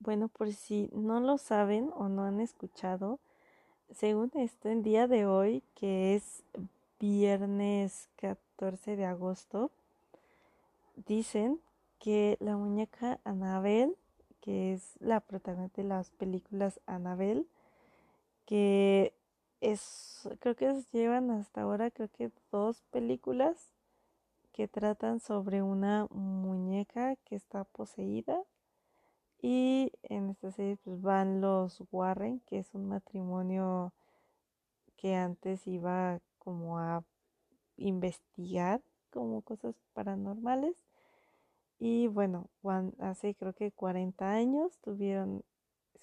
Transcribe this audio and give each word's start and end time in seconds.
Bueno, 0.00 0.28
por 0.28 0.52
si 0.52 0.88
no 0.92 1.18
lo 1.20 1.38
saben 1.38 1.90
o 1.94 2.08
no 2.08 2.22
han 2.22 2.40
escuchado, 2.40 3.18
según 3.92 4.30
esto, 4.34 4.68
el 4.68 4.82
día 4.84 5.08
de 5.08 5.26
hoy, 5.26 5.62
que 5.74 6.14
es 6.14 6.44
viernes 7.00 8.08
14 8.16 8.94
de 8.94 9.04
agosto, 9.06 9.72
dicen 11.06 11.60
que 11.98 12.36
la 12.40 12.56
muñeca 12.56 13.18
Anabel, 13.24 13.96
que 14.40 14.72
es 14.74 14.94
la 15.00 15.18
protagonista 15.18 15.82
de 15.82 15.88
las 15.88 16.10
películas 16.10 16.80
Anabel, 16.86 17.48
que 18.46 19.12
es, 19.60 20.28
creo 20.38 20.54
que 20.54 20.80
llevan 20.92 21.32
hasta 21.32 21.62
ahora, 21.62 21.90
creo 21.90 22.08
que 22.08 22.30
dos 22.52 22.82
películas 22.92 23.56
que 24.52 24.68
tratan 24.68 25.18
sobre 25.18 25.62
una 25.62 26.06
muñeca 26.10 27.16
que 27.24 27.34
está 27.34 27.64
poseída 27.64 28.40
y 29.40 29.92
en 30.02 30.30
esta 30.30 30.50
serie 30.50 30.76
pues 30.84 31.00
van 31.00 31.40
los 31.40 31.82
Warren, 31.92 32.40
que 32.46 32.58
es 32.58 32.74
un 32.74 32.88
matrimonio 32.88 33.92
que 34.96 35.14
antes 35.14 35.66
iba 35.66 36.20
como 36.38 36.78
a 36.78 37.04
investigar 37.76 38.82
como 39.10 39.42
cosas 39.42 39.76
paranormales. 39.92 40.76
Y 41.78 42.08
bueno, 42.08 42.48
hace 42.98 43.34
creo 43.36 43.52
que 43.52 43.70
40 43.70 44.28
años 44.32 44.78
tuvieron, 44.80 45.44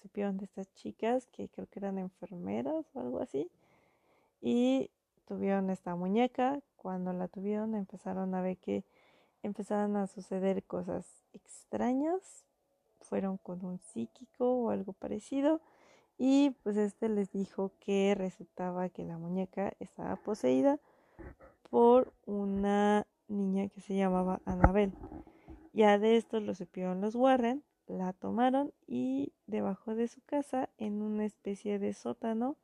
supieron 0.00 0.38
de 0.38 0.46
estas 0.46 0.72
chicas 0.74 1.26
que 1.26 1.48
creo 1.48 1.66
que 1.66 1.78
eran 1.80 1.98
enfermeras 1.98 2.86
o 2.94 3.00
algo 3.00 3.20
así. 3.20 3.50
Y 4.40 4.90
tuvieron 5.26 5.68
esta 5.68 5.94
muñeca. 5.94 6.60
Cuando 6.76 7.12
la 7.12 7.28
tuvieron 7.28 7.74
empezaron 7.74 8.34
a 8.34 8.40
ver 8.40 8.56
que 8.56 8.84
empezaron 9.42 9.96
a 9.96 10.06
suceder 10.06 10.64
cosas 10.64 11.24
extrañas 11.34 12.45
fueron 13.06 13.38
con 13.38 13.64
un 13.64 13.78
psíquico 13.78 14.50
o 14.52 14.70
algo 14.70 14.92
parecido 14.92 15.60
y 16.18 16.50
pues 16.62 16.76
este 16.76 17.08
les 17.08 17.32
dijo 17.32 17.72
que 17.80 18.14
resultaba 18.16 18.88
que 18.88 19.04
la 19.04 19.18
muñeca 19.18 19.72
estaba 19.80 20.16
poseída 20.16 20.78
por 21.70 22.12
una 22.24 23.06
niña 23.28 23.68
que 23.68 23.80
se 23.80 23.96
llamaba 23.96 24.40
Anabel. 24.44 24.92
Ya 25.72 25.98
de 25.98 26.16
esto 26.16 26.40
lo 26.40 26.54
supieron 26.54 27.00
los 27.00 27.14
Warren, 27.14 27.62
la 27.86 28.12
tomaron 28.12 28.72
y 28.86 29.32
debajo 29.46 29.94
de 29.94 30.08
su 30.08 30.22
casa, 30.22 30.70
en 30.78 31.02
una 31.02 31.24
especie 31.24 31.78
de 31.78 31.92
sótano, 31.92 32.56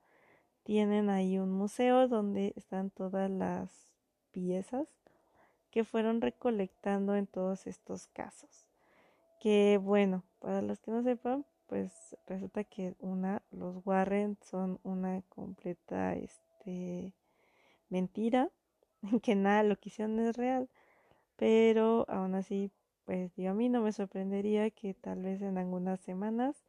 tienen 0.63 1.11
ahí 1.11 1.39
un 1.39 1.51
museo 1.53 2.09
donde 2.09 2.53
están 2.57 2.91
todas 2.91 3.31
las 3.31 3.91
piezas 4.31 4.89
que 5.71 5.85
fueron 5.85 6.21
recolectando 6.21 7.17
en 7.17 7.27
todos 7.27 7.67
estos 7.67 8.07
casos 8.07 8.72
que 9.43 9.77
bueno, 9.83 10.23
para 10.39 10.63
los 10.63 10.79
que 10.79 10.93
no 10.93 11.03
sepan, 11.03 11.45
pues 11.67 12.17
resulta 12.29 12.63
que 12.63 12.95
una, 13.01 13.43
los 13.51 13.85
Warren 13.85 14.39
son 14.41 14.79
una 14.85 15.21
completa 15.23 16.15
este 16.15 17.13
mentira, 17.89 18.51
que 19.25 19.35
nada 19.35 19.65
lo 19.65 19.75
que 19.75 19.89
hicieron 19.89 20.21
es 20.21 20.37
real, 20.37 20.71
pero 21.35 22.07
aún 22.09 22.37
así, 22.37 22.71
pues 23.05 23.35
digo, 23.35 23.51
a 23.51 23.55
mí 23.55 23.69
no 23.69 23.83
me 23.83 23.91
sorprendería 23.91 24.71
que 24.71 24.95
tal 24.95 25.23
vez 25.23 25.43
en 25.43 25.59
algunas 25.59 25.99
semanas 25.99 26.63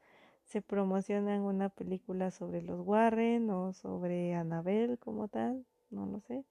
se 0.44 0.64
promocione 0.64 1.32
alguna 1.32 1.70
película 1.70 2.32
sobre 2.32 2.64
los 2.64 2.80
Warren 2.80 3.52
o 3.52 3.74
sobre 3.74 4.34
Annabelle 4.34 4.98
como 4.98 5.28
tal, 5.28 5.64
no 5.92 6.08
lo 6.08 6.22
sé. 6.22 6.44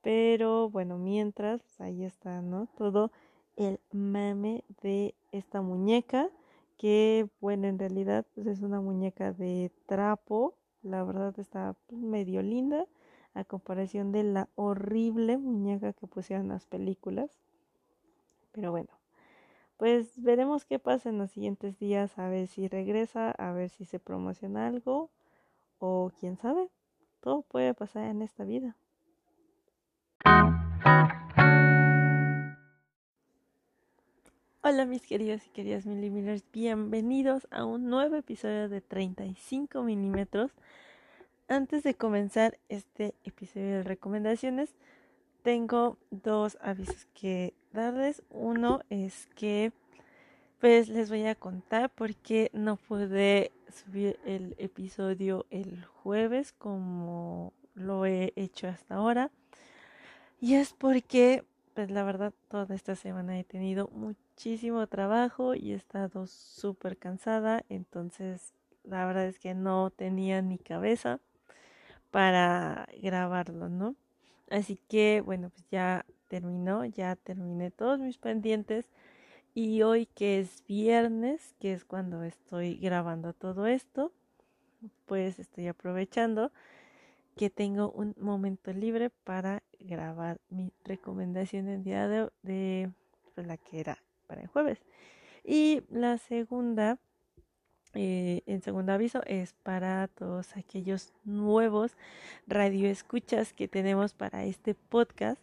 Pero 0.00 0.70
bueno, 0.70 0.96
mientras, 0.96 1.62
pues 1.62 1.80
ahí 1.82 2.02
está, 2.02 2.40
¿no? 2.40 2.66
Todo 2.78 3.12
el 3.56 3.80
mame 3.92 4.64
de 4.82 5.14
esta 5.32 5.62
muñeca 5.62 6.30
que 6.76 7.28
bueno 7.40 7.68
en 7.68 7.78
realidad 7.78 8.26
pues 8.34 8.46
es 8.46 8.60
una 8.60 8.80
muñeca 8.80 9.32
de 9.32 9.70
trapo 9.86 10.54
la 10.82 11.02
verdad 11.04 11.38
está 11.38 11.76
pues, 11.86 12.00
medio 12.00 12.42
linda 12.42 12.86
a 13.34 13.44
comparación 13.44 14.12
de 14.12 14.22
la 14.24 14.48
horrible 14.54 15.38
muñeca 15.38 15.92
que 15.92 16.06
pusieron 16.06 16.48
las 16.48 16.66
películas. 16.66 17.30
Pero 18.52 18.70
bueno 18.70 18.90
pues 19.76 20.22
veremos 20.22 20.64
qué 20.64 20.78
pasa 20.78 21.08
en 21.08 21.18
los 21.18 21.32
siguientes 21.32 21.78
días 21.78 22.18
a 22.18 22.28
ver 22.28 22.46
si 22.46 22.68
regresa 22.68 23.30
a 23.32 23.52
ver 23.52 23.70
si 23.70 23.84
se 23.84 23.98
promociona 23.98 24.68
algo 24.68 25.10
o 25.78 26.12
quién 26.18 26.36
sabe 26.36 26.70
todo 27.20 27.42
puede 27.42 27.74
pasar 27.74 28.04
en 28.04 28.22
esta 28.22 28.44
vida 28.44 28.76
Hola 34.66 34.86
mis 34.86 35.02
queridos 35.02 35.44
y 35.44 35.50
queridas 35.50 35.84
milímetros, 35.84 36.42
bienvenidos 36.50 37.46
a 37.50 37.66
un 37.66 37.90
nuevo 37.90 38.16
episodio 38.16 38.70
de 38.70 38.80
35 38.80 39.82
milímetros. 39.82 40.52
Antes 41.48 41.82
de 41.82 41.92
comenzar 41.92 42.56
este 42.70 43.14
episodio 43.24 43.66
de 43.76 43.82
recomendaciones, 43.82 44.70
tengo 45.42 45.98
dos 46.10 46.56
avisos 46.62 47.06
que 47.12 47.52
darles. 47.74 48.22
Uno 48.30 48.80
es 48.88 49.26
que 49.34 49.70
pues 50.60 50.88
les 50.88 51.10
voy 51.10 51.26
a 51.26 51.34
contar 51.34 51.90
porque 51.90 52.48
no 52.54 52.76
pude 52.76 53.52
subir 53.70 54.18
el 54.24 54.54
episodio 54.56 55.44
el 55.50 55.84
jueves 55.84 56.54
como 56.54 57.52
lo 57.74 58.06
he 58.06 58.32
hecho 58.34 58.68
hasta 58.68 58.94
ahora. 58.94 59.30
Y 60.40 60.54
es 60.54 60.72
porque 60.72 61.44
pues 61.74 61.90
la 61.90 62.02
verdad 62.02 62.32
toda 62.48 62.74
esta 62.74 62.96
semana 62.96 63.38
he 63.38 63.44
tenido 63.44 63.90
muchísimo 64.34 64.84
trabajo 64.88 65.54
y 65.54 65.72
he 65.72 65.74
estado 65.76 66.26
súper 66.26 66.96
cansada, 66.98 67.64
entonces 67.68 68.52
la 68.82 69.06
verdad 69.06 69.26
es 69.26 69.38
que 69.38 69.54
no 69.54 69.90
tenía 69.90 70.42
ni 70.42 70.58
cabeza 70.58 71.20
para 72.10 72.88
grabarlo, 73.00 73.68
¿no? 73.68 73.94
Así 74.50 74.76
que 74.88 75.22
bueno, 75.24 75.50
pues 75.50 75.64
ya 75.70 76.04
terminó, 76.26 76.84
ya 76.84 77.14
terminé 77.14 77.70
todos 77.70 78.00
mis 78.00 78.18
pendientes 78.18 78.90
y 79.54 79.82
hoy 79.82 80.06
que 80.06 80.40
es 80.40 80.64
viernes, 80.66 81.54
que 81.60 81.72
es 81.72 81.84
cuando 81.84 82.24
estoy 82.24 82.74
grabando 82.78 83.34
todo 83.34 83.68
esto, 83.68 84.10
pues 85.06 85.38
estoy 85.38 85.68
aprovechando 85.68 86.50
que 87.36 87.50
tengo 87.50 87.92
un 87.92 88.16
momento 88.18 88.72
libre 88.72 89.10
para 89.10 89.62
grabar 89.78 90.40
mi 90.50 90.72
recomendación 90.84 91.66
del 91.66 91.84
día 91.84 92.08
de, 92.08 92.30
de 92.42 92.90
pues, 93.36 93.46
la 93.46 93.56
que 93.56 93.78
era 93.78 93.98
para 94.24 94.42
el 94.42 94.48
jueves. 94.48 94.80
Y 95.44 95.82
la 95.90 96.18
segunda, 96.18 96.98
eh, 97.94 98.42
en 98.46 98.62
segundo 98.62 98.92
aviso, 98.92 99.22
es 99.26 99.52
para 99.62 100.08
todos 100.08 100.56
aquellos 100.56 101.12
nuevos 101.24 101.96
radioescuchas 102.46 103.52
que 103.52 103.68
tenemos 103.68 104.14
para 104.14 104.44
este 104.44 104.74
podcast. 104.74 105.40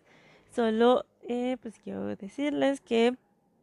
Solo, 0.53 1.05
eh, 1.21 1.57
pues 1.61 1.79
quiero 1.79 2.15
decirles 2.15 2.81
que 2.81 3.15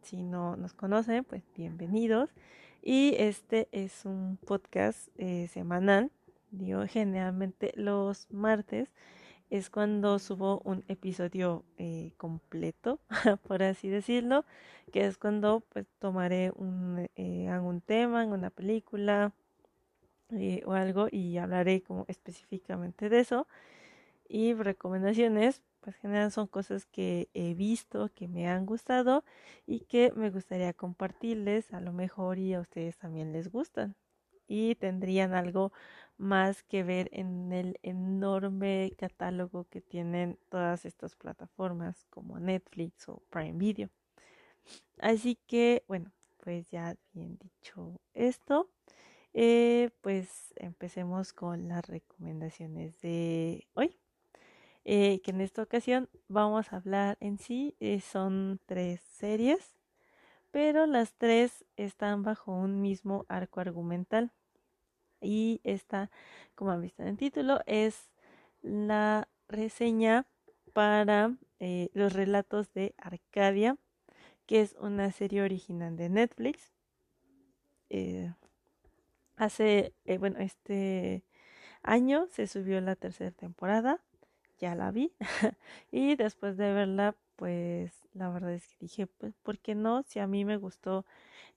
si 0.02 0.22
no 0.22 0.56
nos 0.56 0.74
conocen, 0.74 1.24
pues 1.24 1.42
bienvenidos. 1.56 2.30
Y 2.82 3.14
este 3.18 3.68
es 3.72 4.04
un 4.04 4.38
podcast 4.46 5.08
eh, 5.18 5.48
semanal 5.48 6.10
Digo, 6.50 6.86
generalmente 6.86 7.72
los 7.76 8.26
martes 8.30 8.88
es 9.50 9.70
cuando 9.70 10.18
subo 10.18 10.60
un 10.64 10.84
episodio 10.88 11.64
eh, 11.78 12.12
completo, 12.16 13.00
por 13.46 13.62
así 13.62 13.88
decirlo, 13.88 14.44
que 14.92 15.06
es 15.06 15.18
cuando 15.18 15.60
pues 15.70 15.86
tomaré 15.98 16.52
un, 16.54 17.08
eh, 17.16 17.48
algún 17.48 17.80
tema 17.80 18.22
en 18.24 18.32
una 18.32 18.50
película 18.50 19.32
eh, 20.30 20.62
o 20.66 20.72
algo 20.72 21.08
y 21.10 21.38
hablaré 21.38 21.82
como 21.82 22.04
específicamente 22.08 23.08
de 23.08 23.20
eso. 23.20 23.46
Y 24.28 24.54
recomendaciones, 24.54 25.62
pues 25.80 25.96
general 25.96 26.30
son 26.32 26.48
cosas 26.48 26.86
que 26.86 27.28
he 27.34 27.54
visto, 27.54 28.10
que 28.14 28.28
me 28.28 28.48
han 28.48 28.66
gustado 28.66 29.24
y 29.66 29.80
que 29.80 30.12
me 30.16 30.30
gustaría 30.30 30.72
compartirles 30.74 31.72
a 31.72 31.80
lo 31.80 31.92
mejor 31.92 32.38
y 32.38 32.54
a 32.54 32.60
ustedes 32.60 32.98
también 32.98 33.32
les 33.32 33.50
gustan 33.50 33.96
y 34.48 34.74
tendrían 34.76 35.34
algo 35.34 35.72
más 36.18 36.62
que 36.64 36.82
ver 36.82 37.08
en 37.12 37.52
el 37.52 37.78
enorme 37.82 38.92
catálogo 38.98 39.64
que 39.70 39.80
tienen 39.80 40.38
todas 40.50 40.84
estas 40.84 41.16
plataformas 41.16 42.04
como 42.10 42.38
Netflix 42.38 43.08
o 43.08 43.22
Prime 43.30 43.58
Video. 43.58 43.88
Así 44.98 45.36
que, 45.46 45.84
bueno, 45.88 46.12
pues 46.38 46.70
ya 46.70 46.96
bien 47.12 47.38
dicho 47.38 48.00
esto, 48.14 48.68
eh, 49.32 49.90
pues 50.00 50.52
empecemos 50.56 51.32
con 51.32 51.68
las 51.68 51.86
recomendaciones 51.86 53.00
de 53.00 53.66
hoy. 53.74 53.96
Eh, 54.84 55.20
que 55.20 55.32
en 55.32 55.42
esta 55.42 55.62
ocasión 55.62 56.08
vamos 56.28 56.72
a 56.72 56.76
hablar 56.76 57.18
en 57.20 57.38
sí, 57.38 57.76
eh, 57.78 58.00
son 58.00 58.58
tres 58.64 59.00
series, 59.02 59.76
pero 60.50 60.86
las 60.86 61.12
tres 61.12 61.66
están 61.76 62.22
bajo 62.22 62.52
un 62.52 62.80
mismo 62.80 63.26
arco 63.28 63.60
argumental. 63.60 64.32
Y 65.20 65.60
esta, 65.64 66.10
como 66.54 66.70
han 66.72 66.82
visto 66.82 67.02
en 67.02 67.08
el 67.08 67.16
título, 67.16 67.60
es 67.66 68.10
la 68.62 69.28
reseña 69.48 70.26
para 70.72 71.34
eh, 71.60 71.90
los 71.94 72.12
relatos 72.12 72.72
de 72.74 72.94
Arcadia, 72.98 73.76
que 74.46 74.60
es 74.62 74.76
una 74.80 75.12
serie 75.12 75.42
original 75.42 75.96
de 75.96 76.08
Netflix. 76.08 76.72
eh, 77.90 78.32
hace, 79.36 79.94
eh, 80.04 80.18
bueno, 80.18 80.38
este 80.40 81.24
año 81.82 82.26
se 82.30 82.46
subió 82.46 82.80
la 82.80 82.96
tercera 82.96 83.30
temporada, 83.30 84.00
ya 84.58 84.74
la 84.74 84.90
vi 84.90 85.12
y 85.92 86.16
después 86.16 86.56
de 86.56 86.72
verla, 86.72 87.16
pues 87.36 87.92
la 88.14 88.30
verdad 88.30 88.52
es 88.54 88.66
que 88.68 88.76
dije, 88.80 89.06
pues, 89.06 89.34
¿por 89.42 89.58
qué 89.60 89.74
no? 89.74 90.02
Si 90.04 90.18
a 90.18 90.26
mí 90.26 90.44
me 90.44 90.56
gustó 90.56 91.06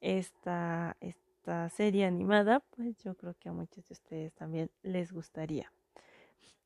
esta, 0.02 0.98
esta 1.02 1.31
serie 1.70 2.06
animada, 2.06 2.62
pues 2.76 2.98
yo 3.04 3.16
creo 3.16 3.36
que 3.40 3.50
a 3.50 3.54
muchos 3.54 3.88
de 3.88 3.94
ustedes 3.94 4.34
también 4.34 4.70
les 4.84 5.12
gustaría. 5.12 5.72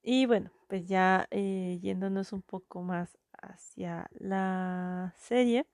Y 0.01 0.25
bueno, 0.27 0.51
pues 0.68 0.88
ya 0.88 1.27
eh, 1.31 1.80
yéndonos 1.81 2.31
un 2.33 2.42
poco 2.42 2.81
más 2.81 3.18
hacia 3.42 4.07
la 4.19 5.13
serie, 5.18 5.66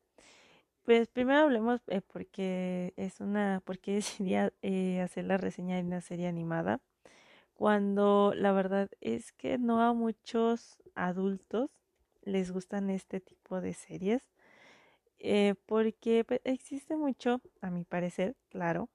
pues 0.83 1.07
primero 1.07 1.41
hablemos 1.41 1.81
eh, 1.87 2.01
porque 2.01 2.93
es 2.97 3.19
una, 3.19 3.61
porque 3.65 3.93
decidí 3.95 4.35
eh, 4.61 5.01
hacer 5.01 5.25
la 5.25 5.37
reseña 5.37 5.75
de 5.75 5.83
una 5.83 6.01
serie 6.01 6.27
animada 6.27 6.81
cuando 7.53 8.33
la 8.35 8.51
verdad 8.53 8.89
es 9.01 9.33
que 9.33 9.59
no 9.59 9.83
a 9.83 9.93
muchos 9.93 10.81
adultos 10.95 11.69
les 12.23 12.51
gustan 12.51 12.89
este 12.89 13.19
tipo 13.19 13.61
de 13.61 13.73
series 13.73 14.30
eh, 15.23 15.55
porque 15.67 16.23
pues, 16.25 16.41
existe 16.43 16.95
mucho, 16.97 17.41
a 17.61 17.69
mi 17.71 17.83
parecer, 17.85 18.35
claro, 18.49 18.89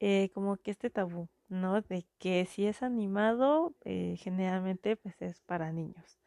eh, 0.00 0.30
como 0.34 0.56
que 0.58 0.70
este 0.72 0.90
tabú, 0.90 1.28
¿no? 1.48 1.82
De 1.82 2.06
que 2.18 2.46
si 2.46 2.66
es 2.66 2.82
animado, 2.82 3.74
eh, 3.84 4.16
generalmente 4.18 4.96
pues 4.96 5.20
es 5.22 5.40
para 5.42 5.72
niños. 5.72 6.18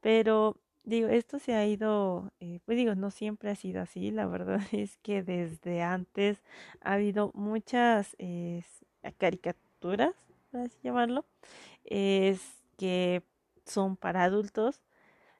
Pero 0.00 0.56
digo, 0.84 1.08
esto 1.08 1.38
se 1.38 1.54
ha 1.54 1.66
ido, 1.66 2.32
pues 2.66 2.78
digo, 2.78 2.94
no 2.94 3.10
siempre 3.10 3.50
ha 3.50 3.56
sido 3.56 3.82
así, 3.82 4.10
la 4.10 4.26
verdad 4.26 4.60
es 4.72 4.98
que 4.98 5.22
desde 5.22 5.82
antes 5.82 6.42
ha 6.80 6.94
habido 6.94 7.32
muchas 7.34 8.16
caricaturas, 9.18 10.14
por 10.50 10.60
así 10.62 10.78
llamarlo, 10.82 11.24
es 11.84 12.40
que 12.76 13.22
son 13.66 13.96
para 13.96 14.24
adultos 14.24 14.82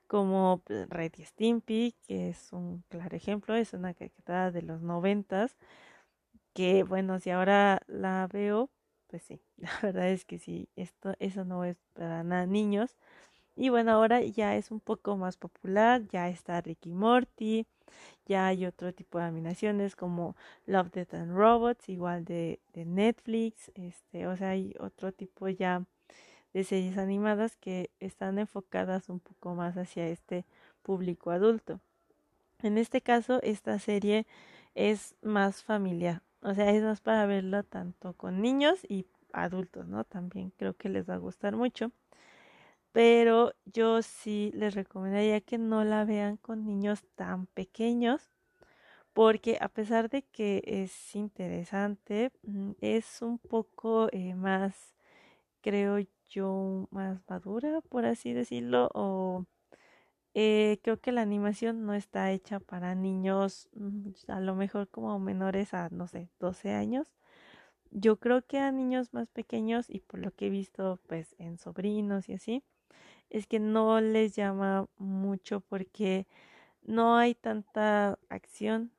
como 0.08 0.62
Red 0.66 1.12
y 1.19 1.25
Stimpy, 1.25 1.94
que 2.06 2.31
es 2.31 2.52
un 2.52 2.82
claro 2.88 3.16
ejemplo, 3.16 3.55
es 3.55 3.75
una 3.75 3.94
caricatura 3.94 4.50
de 4.50 4.62
los 4.62 4.82
noventas, 4.82 5.56
que 6.55 6.82
bueno, 6.82 7.20
si 7.20 7.31
ahora 7.31 7.82
la 7.87 8.28
veo, 8.32 8.70
pues 9.08 9.22
sí, 9.22 9.40
la 9.58 9.70
verdad 9.82 10.08
es 10.10 10.25
que 10.25 10.38
sí, 10.38 10.69
esto, 10.76 11.14
eso 11.20 11.44
no 11.44 11.64
es 11.64 11.76
para 11.94 12.25
nada 12.25 12.46
niños. 12.46 12.96
Y 13.56 13.70
bueno, 13.70 13.93
ahora 13.93 14.22
ya 14.22 14.56
es 14.56 14.70
un 14.70 14.81
poco 14.81 15.16
más 15.16 15.37
popular, 15.37 16.06
ya 16.08 16.28
está 16.28 16.60
Ricky 16.60 16.93
Morty, 16.93 17.66
ya 18.26 18.46
hay 18.49 18.66
otro 18.66 18.94
tipo 18.94 19.19
de 19.19 19.25
animaciones 19.25 19.96
como 19.96 20.37
Love, 20.66 20.90
Death 20.93 21.14
and 21.14 21.37
Robots, 21.37 21.88
igual 21.88 22.25
de, 22.25 22.60
de 22.75 22.84
Netflix, 22.84 23.70
este, 23.75 24.26
o 24.28 24.37
sea, 24.37 24.50
hay 24.50 24.75
otro 24.81 25.12
tipo 25.12 25.49
ya 25.49 25.84
de 26.58 26.64
series 26.64 26.99
animadas 26.99 27.56
que 27.56 27.93
están 28.00 28.37
enfocadas 28.40 29.08
un 29.08 29.20
poco 29.20 29.55
más 29.55 29.76
hacia 29.76 30.08
este 30.08 30.44
público 30.82 31.31
adulto. 31.31 31.81
En 32.64 32.78
este 32.78 33.00
caso, 33.00 33.40
esta 33.44 33.78
serie 33.78 34.26
es 34.75 35.14
más 35.22 35.62
familiar, 35.62 36.20
o 36.43 36.52
sea, 36.55 36.72
es 36.72 36.82
más 36.82 37.00
para 37.00 37.26
verla 37.26 37.62
tanto 37.62 38.12
con 38.14 38.43
niños 38.43 38.81
y 38.88 39.06
adultos, 39.32 39.87
¿no? 39.87 40.02
También 40.02 40.52
creo 40.56 40.75
que 40.75 40.88
les 40.88 41.08
va 41.08 41.14
a 41.14 41.19
gustar 41.19 41.55
mucho. 41.55 41.93
Pero 42.90 43.52
yo 43.64 44.02
sí 44.02 44.50
les 44.52 44.75
recomendaría 44.75 45.40
que 45.40 45.58
no 45.58 45.84
la 45.84 46.05
vean 46.05 46.38
con 46.38 46.64
niños 46.66 47.05
tan 47.14 47.46
pequeños, 47.46 48.32
porque 49.12 49.58
a 49.60 49.69
pesar 49.69 50.10
de 50.10 50.22
que 50.22 50.60
es 50.66 51.14
interesante, 51.14 52.32
mm, 52.43 52.72
es 52.81 53.22
un 53.22 53.38
poco 53.38 54.08
eh, 54.10 54.34
más, 54.34 54.96
creo 55.60 55.99
yo 56.28 56.88
más 56.90 57.20
madura, 57.28 57.80
por 57.88 58.04
así 58.06 58.32
decirlo, 58.32 58.90
o 58.94 59.46
eh, 60.34 60.78
creo 60.82 61.00
que 61.00 61.12
la 61.12 61.22
animación 61.22 61.84
no 61.86 61.94
está 61.94 62.30
hecha 62.32 62.60
para 62.60 62.94
niños 62.94 63.69
mm, 63.75 64.10
a 64.28 64.40
lo 64.40 64.54
mejor 64.54 64.88
como 64.88 65.19
menores 65.19 65.75
a, 65.75 65.88
no 65.90 66.06
sé, 66.06 66.30
12 66.38 66.72
años. 66.72 67.12
Yo 67.90 68.19
creo 68.19 68.42
que 68.46 68.58
a 68.58 68.70
niños 68.72 69.14
más 69.14 69.28
pequeños 69.28 69.86
y 69.90 70.00
por 70.00 70.20
lo 70.20 70.32
que 70.32 70.46
he 70.48 70.50
visto 70.50 71.00
pues 71.08 71.34
en 71.38 71.58
sobrinos 71.58 72.28
y 72.28 72.34
así, 72.34 72.62
es 73.31 73.46
que 73.46 73.60
no 73.60 74.00
les 74.00 74.36
llama 74.36 74.86
mucho 74.98 75.60
porque 75.60 76.26
no 76.82 77.16
hay 77.16 77.34
tanta 77.34 78.19
acción, 78.28 78.92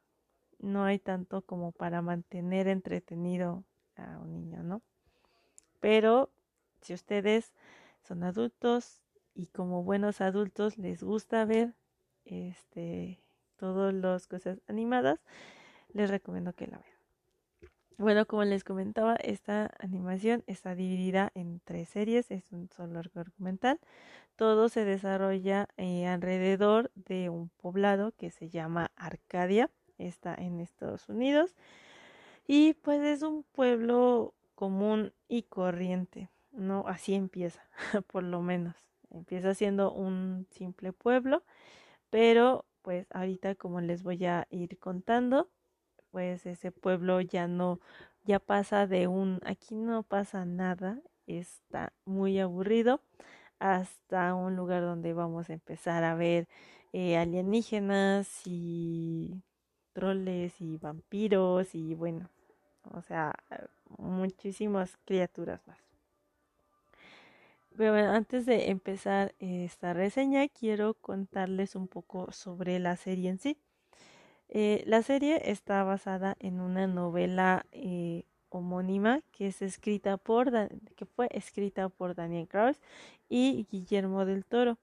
no 0.59 0.83
hay 0.85 0.99
tanto 0.99 1.41
como 1.43 1.71
para 1.71 2.01
mantener 2.01 2.67
entretenido 2.67 3.63
a 3.95 4.19
un 4.19 4.33
niño, 4.33 4.63
¿no? 4.63 4.81
Pero 5.79 6.31
si 6.81 6.93
ustedes 6.93 7.53
son 8.03 8.23
adultos 8.23 9.01
y 9.33 9.47
como 9.47 9.83
buenos 9.83 10.21
adultos 10.21 10.77
les 10.77 11.03
gusta 11.03 11.45
ver 11.45 11.73
este 12.25 13.19
todas 13.57 13.93
las 13.93 14.27
cosas 14.27 14.61
animadas, 14.67 15.19
les 15.93 16.09
recomiendo 16.09 16.53
que 16.53 16.67
la 16.67 16.77
vean. 16.77 16.99
Bueno, 17.97 18.25
como 18.25 18.45
les 18.45 18.63
comentaba, 18.63 19.15
esta 19.15 19.71
animación 19.79 20.45
está 20.47 20.73
dividida 20.73 21.31
en 21.35 21.59
tres 21.65 21.89
series, 21.89 22.31
es 22.31 22.49
un 22.53 22.69
solo 22.69 22.99
argumental. 22.99 23.77
Todo 24.37 24.69
se 24.69 24.85
desarrolla 24.85 25.67
eh, 25.75 26.07
alrededor 26.07 26.91
de 26.95 27.29
un 27.29 27.49
poblado 27.49 28.13
que 28.13 28.31
se 28.31 28.49
llama 28.49 28.91
Arcadia, 28.95 29.69
está 29.97 30.33
en 30.33 30.61
Estados 30.61 31.09
Unidos. 31.09 31.57
Y 32.47 32.75
pues 32.75 33.01
es 33.01 33.21
un 33.21 33.43
pueblo 33.43 34.33
común 34.55 35.11
y 35.27 35.43
corriente. 35.43 36.29
No, 36.51 36.85
así 36.87 37.13
empieza, 37.13 37.61
por 38.11 38.23
lo 38.23 38.41
menos. 38.41 38.75
Empieza 39.11 39.53
siendo 39.53 39.91
un 39.91 40.47
simple 40.51 40.93
pueblo, 40.93 41.43
pero 42.09 42.65
pues 42.83 43.07
ahorita 43.11 43.55
como 43.55 43.81
les 43.81 44.03
voy 44.03 44.25
a 44.25 44.47
ir 44.51 44.77
contando, 44.79 45.49
pues 46.11 46.45
ese 46.45 46.71
pueblo 46.71 47.21
ya 47.21 47.47
no, 47.47 47.79
ya 48.25 48.39
pasa 48.39 48.87
de 48.87 49.07
un, 49.07 49.39
aquí 49.45 49.75
no 49.75 50.03
pasa 50.03 50.45
nada, 50.45 51.01
está 51.27 51.93
muy 52.05 52.39
aburrido, 52.39 53.01
hasta 53.59 54.35
un 54.35 54.55
lugar 54.55 54.83
donde 54.83 55.13
vamos 55.13 55.49
a 55.49 55.53
empezar 55.53 56.03
a 56.03 56.15
ver 56.15 56.47
eh, 56.93 57.17
alienígenas 57.17 58.41
y 58.47 59.43
troles 59.93 60.61
y 60.61 60.77
vampiros 60.77 61.75
y 61.75 61.95
bueno, 61.95 62.29
o 62.93 63.01
sea, 63.03 63.35
muchísimas 63.99 64.97
criaturas 65.05 65.61
más. 65.67 65.88
Pero 67.77 67.95
antes 67.95 68.45
de 68.45 68.69
empezar 68.69 69.33
esta 69.39 69.93
reseña, 69.93 70.47
quiero 70.49 70.95
contarles 70.95 71.75
un 71.75 71.87
poco 71.87 72.31
sobre 72.31 72.79
la 72.79 72.95
serie 72.97 73.29
en 73.29 73.39
sí. 73.39 73.57
Eh, 74.49 74.83
la 74.87 75.03
serie 75.03 75.51
está 75.51 75.83
basada 75.83 76.35
en 76.39 76.59
una 76.59 76.87
novela 76.87 77.65
eh, 77.71 78.23
homónima 78.49 79.21
que 79.31 79.47
es 79.47 79.61
escrita 79.61 80.17
por 80.17 80.51
fue 81.15 81.27
escrita 81.31 81.89
por 81.89 82.15
Daniel 82.15 82.47
Krauss 82.47 82.81
y 83.29 83.67
Guillermo 83.71 84.25
del 84.25 84.45
Toro 84.45 84.79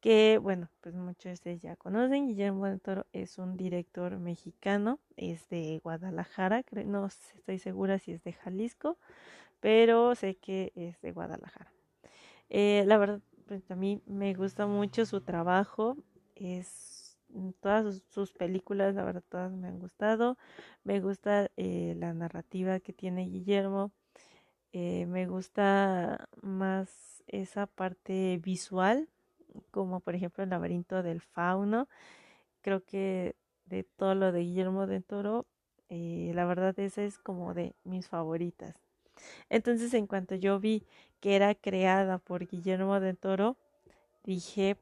que 0.00 0.38
bueno 0.40 0.70
pues 0.80 0.94
muchos 0.94 1.24
de 1.24 1.32
ustedes 1.32 1.62
ya 1.62 1.74
conocen 1.74 2.28
Guillermo 2.28 2.66
del 2.66 2.80
Toro 2.80 3.06
es 3.12 3.38
un 3.38 3.56
director 3.56 4.18
mexicano 4.18 5.00
es 5.16 5.48
de 5.48 5.80
Guadalajara 5.82 6.62
no 6.86 7.06
estoy 7.06 7.58
segura 7.58 7.98
si 7.98 8.12
es 8.12 8.22
de 8.22 8.32
Jalisco 8.32 8.96
pero 9.58 10.14
sé 10.14 10.36
que 10.36 10.72
es 10.76 11.00
de 11.00 11.10
Guadalajara 11.10 11.73
eh, 12.56 12.84
la 12.86 12.98
verdad, 12.98 13.20
pues 13.48 13.68
a 13.72 13.74
mí 13.74 14.00
me 14.06 14.32
gusta 14.32 14.68
mucho 14.68 15.04
su 15.06 15.20
trabajo. 15.22 15.96
Es 16.36 17.18
mm, 17.30 17.50
todas 17.60 18.04
sus, 18.10 18.32
películas, 18.32 18.94
la 18.94 19.02
verdad, 19.02 19.24
todas 19.28 19.52
me 19.52 19.66
han 19.66 19.80
gustado. 19.80 20.38
Me 20.84 21.00
gusta 21.00 21.50
eh, 21.56 21.96
la 21.98 22.14
narrativa 22.14 22.78
que 22.78 22.92
tiene 22.92 23.26
Guillermo. 23.26 23.90
Eh, 24.72 25.06
me 25.06 25.26
gusta 25.26 26.28
más 26.42 27.24
esa 27.26 27.66
parte 27.66 28.38
visual, 28.40 29.08
como 29.72 29.98
por 29.98 30.14
ejemplo 30.14 30.44
el 30.44 30.50
laberinto 30.50 31.02
del 31.02 31.22
fauno. 31.22 31.88
Creo 32.60 32.84
que 32.84 33.34
de 33.66 33.82
todo 33.82 34.14
lo 34.14 34.30
de 34.30 34.42
Guillermo 34.42 34.86
del 34.86 35.04
Toro, 35.04 35.46
la 35.88 36.44
verdad 36.44 36.78
esa 36.78 37.02
es 37.02 37.18
como 37.18 37.52
de 37.52 37.74
mis 37.82 38.08
favoritas. 38.08 38.83
Entonces, 39.50 39.94
en 39.94 40.06
cuanto 40.06 40.34
yo 40.34 40.60
vi 40.60 40.84
que 41.20 41.36
era 41.36 41.54
creada 41.54 42.18
por 42.18 42.46
Guillermo 42.46 43.00
del 43.00 43.16
Toro, 43.16 43.56
dije, 44.24 44.76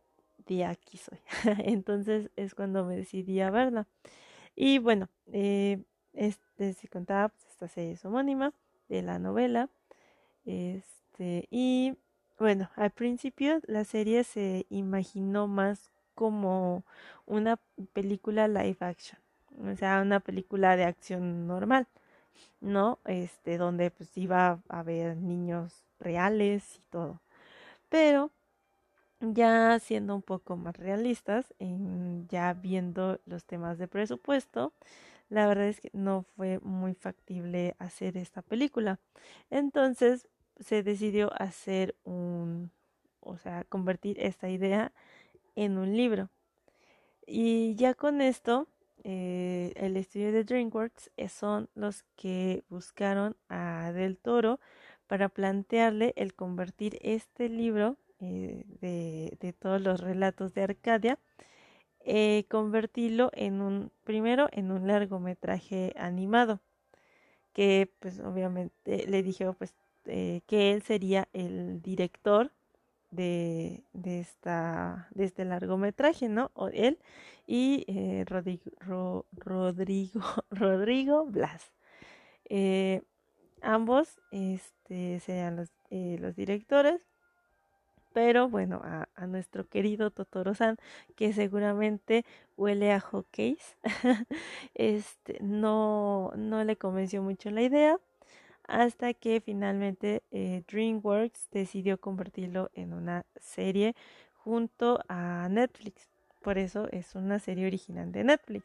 de 0.47 0.65
aquí 0.65 0.99
soy. 0.99 1.19
Entonces 1.65 2.31
es 2.37 2.55
cuando 2.55 2.85
me 2.85 2.97
decidí 2.97 3.41
a 3.41 3.51
verla. 3.51 3.87
Y 4.55 4.79
bueno, 4.79 5.09
eh, 5.33 5.83
este, 6.13 6.75
se 6.75 6.89
contaba, 6.89 7.29
pues, 7.29 7.47
esta 7.47 7.69
serie 7.69 7.93
es 7.93 8.05
homónima 8.05 8.53
de 8.89 9.03
la 9.03 9.19
novela. 9.19 9.71
Este, 10.45 11.47
y 11.51 11.97
bueno, 12.39 12.71
al 12.77 12.91
principio 12.91 13.61
la 13.67 13.85
serie 13.85 14.25
se 14.25 14.67
imaginó 14.69 15.47
más 15.47 15.91
como 16.15 16.85
una 17.25 17.59
película 17.93 18.49
live 18.49 18.77
action, 18.81 19.19
o 19.65 19.77
sea, 19.77 20.03
una 20.03 20.21
película 20.21 20.77
de 20.77 20.85
acción 20.85 21.47
normal 21.47 21.87
¿no? 22.61 22.99
Este, 23.05 23.59
donde 23.59 23.91
pues 23.91 24.17
iba 24.17 24.61
a 24.69 24.79
haber 24.79 25.17
niños 25.17 25.85
reales 25.99 26.77
y 26.79 26.83
todo. 26.91 27.21
Pero 27.89 28.31
ya 29.21 29.79
siendo 29.79 30.15
un 30.15 30.23
poco 30.23 30.57
más 30.57 30.77
realistas, 30.77 31.55
en, 31.59 32.27
ya 32.29 32.55
viendo 32.55 33.21
los 33.27 33.45
temas 33.45 33.79
de 33.79 33.89
presupuesto, 33.89 34.73
la 35.29 35.47
verdad 35.47 35.69
es 35.69 35.81
que 35.81 35.91
no 35.93 36.25
fue 36.37 36.59
muy 36.61 36.95
factible 36.95 37.75
hacer 37.79 38.17
esta 38.17 38.43
película. 38.43 38.99
Entonces 39.51 40.29
se 40.61 40.83
decidió 40.83 41.33
hacer 41.41 41.97
un, 42.05 42.71
o 43.21 43.39
sea, 43.39 43.65
convertir 43.65 44.19
esta 44.21 44.49
idea 44.49 44.93
en 45.57 45.79
un 45.79 45.97
libro. 45.97 46.29
Y 47.27 47.75
ya 47.77 47.95
con 47.95 48.21
esto, 48.21 48.69
eh, 49.05 49.73
el 49.77 49.97
estudio 49.97 50.33
de 50.33 50.45
DreamWorks 50.45 51.11
eh, 51.17 51.29
son 51.29 51.69
los 51.75 52.05
que 52.17 52.63
buscaron 52.69 53.37
a 53.49 53.93
Del 53.93 54.17
Toro 54.17 54.61
para 55.09 55.29
plantearle 55.29 56.13
el 56.17 56.35
convertir 56.35 56.99
este 57.03 57.49
libro 57.49 57.97
eh, 58.21 58.65
de, 58.81 59.53
todos 59.59 59.81
los 59.83 60.01
relatos 60.01 60.55
de 60.55 60.63
Arcadia, 60.63 61.19
convertirlo 62.49 63.31
en 63.35 63.61
un, 63.61 63.91
primero 64.05 64.49
en 64.53 64.71
un 64.71 64.87
largometraje 64.87 65.93
animado, 65.97 66.61
que 67.53 67.91
pues 67.99 68.21
obviamente 68.21 69.07
le 69.09 69.23
dije 69.23 69.53
pues 69.53 69.75
que 70.05 70.73
él 70.73 70.83
sería 70.83 71.29
el 71.33 71.83
director 71.83 72.51
de, 73.13 73.85
de, 73.93 74.21
esta, 74.21 75.09
de 75.13 75.25
este 75.25 75.45
largometraje, 75.45 76.29
¿no? 76.29 76.51
O 76.55 76.69
él 76.69 76.99
y 77.47 77.85
eh, 77.87 78.25
Rodrigo, 78.27 79.27
Rodrigo, 80.51 81.27
Blas. 81.27 81.73
Eh, 82.49 83.03
ambos 83.61 84.21
este, 84.33 85.21
serían 85.21 85.57
los, 85.57 85.71
eh, 85.91 86.17
los 86.21 86.35
directores, 86.35 87.01
pero 88.13 88.49
bueno, 88.49 88.81
a, 88.85 89.09
a 89.15 89.27
nuestro 89.27 89.69
querido 89.69 90.11
Totoro-san, 90.11 90.77
que 91.17 91.33
seguramente 91.33 92.25
huele 92.57 92.93
a 92.93 93.01
hockeys, 93.01 93.77
este, 94.75 95.39
no, 95.41 96.33
no 96.37 96.65
le 96.65 96.77
convenció 96.77 97.23
mucho 97.23 97.51
la 97.51 97.63
idea 97.63 97.99
hasta 98.73 99.13
que 99.13 99.43
finalmente 99.43 100.23
eh, 100.31 100.63
DreamWorks 100.67 101.51
decidió 101.51 102.01
convertirlo 102.01 102.71
en 102.73 102.95
una 102.95 103.27
serie 103.39 103.95
junto 104.33 104.99
a 105.09 105.47
Netflix. 105.51 106.09
Por 106.41 106.57
eso 106.57 106.89
es 106.91 107.15
una 107.15 107.39
serie 107.39 107.67
original 107.67 108.11
de 108.13 108.25
Netflix. 108.25 108.65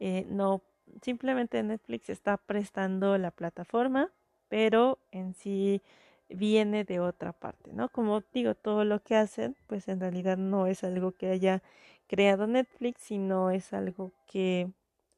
Eh, 0.00 0.26
no, 0.28 0.60
simplemente 1.00 1.62
Netflix 1.62 2.10
está 2.10 2.36
prestando 2.36 3.16
la 3.16 3.30
plataforma, 3.30 4.10
pero 4.50 4.98
en 5.12 5.32
sí 5.32 5.80
viene 6.28 6.84
de 6.84 7.00
otra 7.00 7.32
parte, 7.32 7.72
¿no? 7.72 7.88
Como 7.88 8.22
digo, 8.34 8.54
todo 8.54 8.84
lo 8.84 9.02
que 9.02 9.16
hacen, 9.16 9.56
pues 9.66 9.88
en 9.88 10.00
realidad 10.00 10.36
no 10.36 10.66
es 10.66 10.84
algo 10.84 11.12
que 11.12 11.30
haya 11.30 11.62
creado 12.06 12.46
Netflix, 12.46 13.00
sino 13.00 13.50
es 13.50 13.72
algo 13.72 14.12
que 14.26 14.68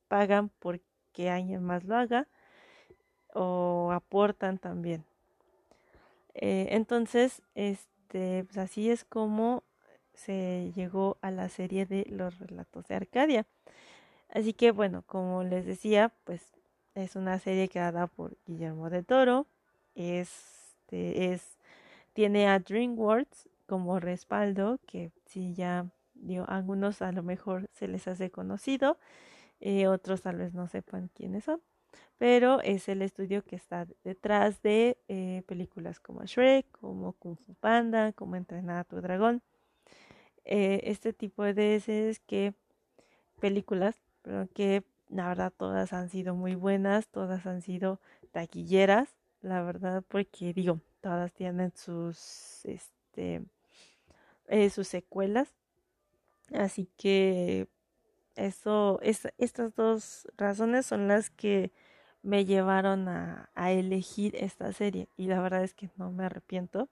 pagan 0.06 0.50
porque 0.60 1.30
alguien 1.30 1.64
más 1.64 1.82
lo 1.82 1.96
haga 1.96 2.28
o 3.34 3.90
aportan 3.92 4.58
también. 4.58 5.04
Eh, 6.34 6.68
entonces, 6.70 7.42
este, 7.54 8.44
pues 8.44 8.58
así 8.58 8.90
es 8.90 9.04
como 9.04 9.62
se 10.14 10.72
llegó 10.74 11.18
a 11.20 11.30
la 11.30 11.48
serie 11.48 11.86
de 11.86 12.06
los 12.08 12.38
relatos 12.38 12.86
de 12.88 12.94
Arcadia. 12.94 13.46
Así 14.30 14.52
que 14.52 14.70
bueno, 14.72 15.02
como 15.06 15.44
les 15.44 15.66
decía, 15.66 16.12
pues 16.24 16.42
es 16.94 17.16
una 17.16 17.38
serie 17.38 17.68
creada 17.68 18.06
por 18.06 18.36
Guillermo 18.46 18.90
de 18.90 19.02
Toro. 19.02 19.46
Este 19.94 21.32
es 21.32 21.58
tiene 22.14 22.48
a 22.48 22.60
DreamWorks 22.60 23.48
como 23.66 24.00
respaldo, 24.00 24.78
que 24.86 25.10
si 25.26 25.54
ya 25.54 25.86
digo, 26.14 26.44
algunos 26.48 27.02
a 27.02 27.12
lo 27.12 27.22
mejor 27.22 27.68
se 27.72 27.88
les 27.88 28.06
hace 28.08 28.30
conocido, 28.30 28.98
eh, 29.60 29.88
otros 29.88 30.22
tal 30.22 30.36
vez 30.36 30.54
no 30.54 30.68
sepan 30.68 31.10
quiénes 31.14 31.44
son 31.44 31.60
pero 32.18 32.60
es 32.60 32.88
el 32.88 33.02
estudio 33.02 33.44
que 33.44 33.56
está 33.56 33.86
detrás 34.04 34.62
de 34.62 34.98
eh, 35.08 35.42
películas 35.46 36.00
como 36.00 36.24
Shrek, 36.24 36.70
como 36.70 37.12
Kung 37.14 37.36
Fu 37.36 37.54
Panda, 37.54 38.12
como 38.12 38.36
Entrenar 38.36 38.78
a 38.78 38.84
tu 38.84 39.00
dragón. 39.00 39.42
Eh, 40.44 40.80
este 40.84 41.12
tipo 41.12 41.42
de 41.42 41.76
es 41.76 42.20
que 42.20 42.54
películas, 43.40 43.96
pero 44.22 44.48
que 44.54 44.84
la 45.08 45.28
verdad 45.28 45.52
todas 45.56 45.92
han 45.92 46.08
sido 46.08 46.34
muy 46.34 46.54
buenas, 46.54 47.08
todas 47.08 47.46
han 47.46 47.62
sido 47.62 48.00
taquilleras, 48.32 49.08
la 49.42 49.62
verdad, 49.62 50.02
porque 50.08 50.52
digo, 50.52 50.80
todas 51.00 51.32
tienen 51.32 51.72
sus, 51.76 52.64
este, 52.64 53.44
eh, 54.48 54.70
sus 54.70 54.88
secuelas. 54.88 55.54
Así 56.52 56.88
que 56.96 57.68
eso, 58.36 58.98
es, 59.02 59.28
estas 59.38 59.74
dos 59.74 60.28
razones 60.36 60.86
son 60.86 61.08
las 61.08 61.30
que 61.30 61.72
me 62.24 62.44
llevaron 62.46 63.08
a, 63.08 63.50
elegir 63.56 64.34
esta 64.36 64.72
serie 64.72 65.08
y 65.16 65.26
la 65.26 65.40
verdad 65.40 65.62
es 65.62 65.74
que 65.74 65.90
no 65.96 66.10
me 66.10 66.24
arrepiento. 66.24 66.88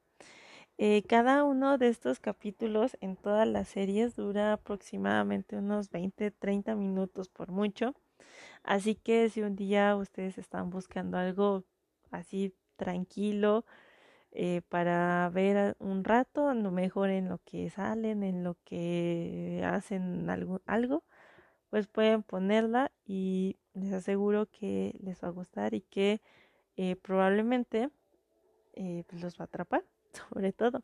Eh, 0.79 1.03
cada 1.09 1.45
uno 1.45 1.79
de 1.79 1.89
estos 1.89 2.21
capítulos 2.21 2.97
en 3.01 3.17
todas 3.17 3.49
las 3.49 3.69
series 3.69 4.17
dura 4.17 4.55
aproximadamente 4.55 5.57
unos 5.57 5.91
20-30 5.91 6.77
minutos 6.77 7.29
por 7.29 7.51
mucho. 7.51 7.95
Así 8.63 8.95
que 8.95 9.29
si 9.31 9.43
un 9.43 9.57
día 9.57 9.97
ustedes 9.97 10.39
están 10.39 10.71
buscando 10.71 11.19
algo 11.19 11.65
así 12.11 12.55
tranquilo 12.77 13.65
eh, 14.33 14.63
para 14.69 15.31
ver 15.31 15.77
un 15.81 16.05
rato, 16.05 16.49
a 16.49 16.55
lo 16.55 16.71
mejor 16.71 17.11
en 17.11 17.29
lo 17.29 17.39
que 17.45 17.71
salen, 17.71 18.23
en 18.23 18.45
lo 18.45 18.57
que 18.65 19.63
hacen 19.67 20.29
algo, 20.31 20.63
algo 20.67 21.05
pues 21.73 21.87
pueden 21.87 22.23
ponerla 22.23 22.93
y 23.07 23.57
les 23.73 23.95
aseguro 23.95 24.45
que 24.45 24.95
les 25.01 25.25
va 25.25 25.29
a 25.29 25.31
gustar 25.31 25.73
y 25.73 25.81
que 25.81 26.21
eh, 26.77 26.97
probablemente 26.97 27.89
eh, 28.75 29.05
pues 29.09 29.23
los 29.23 29.41
va 29.41 29.45
a 29.45 29.47
atrapar, 29.47 29.83
sobre 30.29 30.53
todo. 30.53 30.83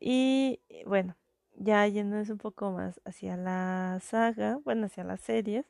Y 0.00 0.58
eh, 0.68 0.82
bueno, 0.84 1.16
ya 1.54 1.86
yéndonos 1.86 2.28
un 2.28 2.38
poco 2.38 2.72
más 2.72 3.00
hacia 3.04 3.36
la 3.36 4.00
saga, 4.02 4.58
bueno, 4.64 4.86
hacia 4.86 5.04
las 5.04 5.20
series, 5.20 5.64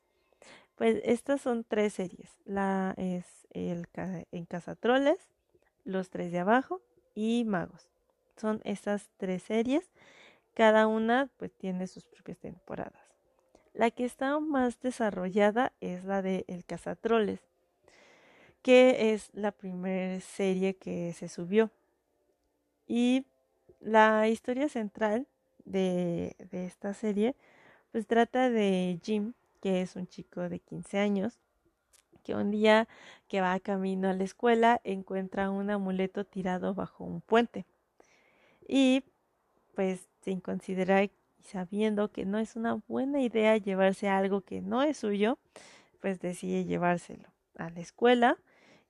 pues 0.75 1.02
estas 1.04 1.43
son 1.43 1.62
tres 1.62 1.93
series. 1.93 2.31
La 2.47 2.95
es 2.97 3.26
el 3.50 3.87
en 4.33 4.47
Cazatroles, 4.47 5.19
Los 5.85 6.09
Tres 6.09 6.33
de 6.33 6.38
Abajo 6.38 6.81
y 7.14 7.45
Magos. 7.45 7.90
Son 8.38 8.62
estas 8.64 9.11
tres 9.19 9.43
series. 9.43 9.93
Cada 10.54 10.87
una 10.87 11.28
pues 11.37 11.52
tiene 11.52 11.87
sus 11.88 12.07
propias 12.07 12.38
temporadas. 12.38 13.03
La 13.75 13.90
que 13.90 14.04
está 14.04 14.38
más 14.38 14.81
desarrollada 14.81 15.73
es 15.81 16.04
la 16.04 16.23
de 16.23 16.45
El 16.47 16.64
Cazatroles, 16.64 17.40
que 18.62 19.12
es 19.12 19.31
la 19.35 19.50
primera 19.50 20.21
serie 20.21 20.76
que 20.76 21.12
se 21.12 21.28
subió. 21.28 21.73
Y 22.87 23.26
la 23.81 24.28
historia 24.28 24.69
central 24.69 25.26
de, 25.64 26.37
esta 26.52 26.95
serie 26.95 27.35
pues 27.90 28.07
trata 28.07 28.49
de 28.49 29.00
Jim, 29.02 29.35
que 29.61 29.83
es 29.83 29.97
un 29.97 30.07
chico 30.07 30.49
de 30.49 30.61
15 30.61 30.99
años, 30.99 31.40
que 32.23 32.37
un 32.37 32.52
día 32.52 32.87
que 33.26 33.40
va 33.40 33.59
camino 33.59 34.09
a 34.09 34.12
la 34.12 34.23
escuela 34.23 34.81
encuentra 34.85 35.50
un 35.50 35.71
amuleto 35.71 36.25
tirado 36.25 36.75
bajo 36.75 37.02
un 37.02 37.21
puente. 37.21 37.66
Y 38.69 39.02
pues 39.75 40.07
sin 40.23 40.40
considerar 40.40 41.11
sabiendo 41.45 42.11
que 42.11 42.25
no 42.25 42.39
es 42.39 42.57
una 42.57 42.81
buena 42.89 43.21
idea 43.21 43.57
llevarse 43.57 44.09
algo 44.09 44.41
que 44.41 44.61
no 44.61 44.83
es 44.83 44.97
suyo, 44.99 45.39
pues 46.01 46.21
decide 46.21 46.65
llevárselo 46.65 47.29
a 47.57 47.71
la 47.71 47.81
escuela 47.81 48.39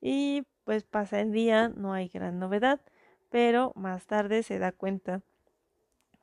y 0.01 0.43
pues 0.63 0.83
pasa 0.83 1.19
el 1.19 1.31
día, 1.31 1.69
no 1.69 1.93
hay 1.93 2.07
gran 2.07 2.39
novedad, 2.39 2.81
pero 3.29 3.71
más 3.75 4.05
tarde 4.07 4.43
se 4.43 4.57
da 4.57 4.71
cuenta 4.71 5.21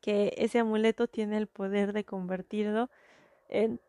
que 0.01 0.33
ese 0.37 0.59
amuleto 0.59 1.07
tiene 1.07 1.37
el 1.37 1.47
poder 1.47 1.93
de 1.93 2.03
convertirlo 2.03 2.89
en 3.47 3.79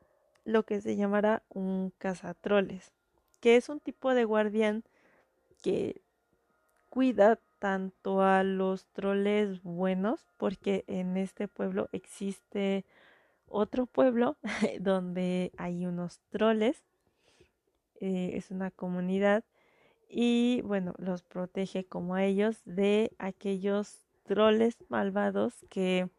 lo 0.45 0.63
que 0.65 0.81
se 0.81 0.97
llamará 0.97 1.43
un 1.49 1.93
cazatroles, 1.99 2.93
que 3.41 3.57
es 3.57 3.69
un 3.69 3.81
tipo 3.81 4.15
de 4.15 4.25
guardián 4.25 4.85
que 5.63 6.03
cuida 6.91 7.41
tanto 7.64 8.21
a 8.21 8.42
los 8.42 8.85
troles 8.92 9.62
buenos, 9.62 10.28
porque 10.37 10.85
en 10.87 11.16
este 11.16 11.49
pueblo 11.49 11.88
existe 11.92 12.85
otro 13.49 13.87
pueblo 13.87 14.37
donde 14.80 15.50
hay 15.56 15.87
unos 15.87 16.21
troles, 16.28 16.85
eh, 18.02 18.33
es 18.35 18.50
una 18.50 18.71
comunidad 18.71 19.44
y 20.11 20.61
bueno, 20.66 20.92
los 20.99 21.23
protege 21.23 21.87
como 21.87 22.16
a 22.16 22.25
ellos 22.25 22.61
de 22.66 23.12
aquellos 23.16 24.04
troles 24.25 24.76
malvados 24.90 25.64
que 25.71 26.11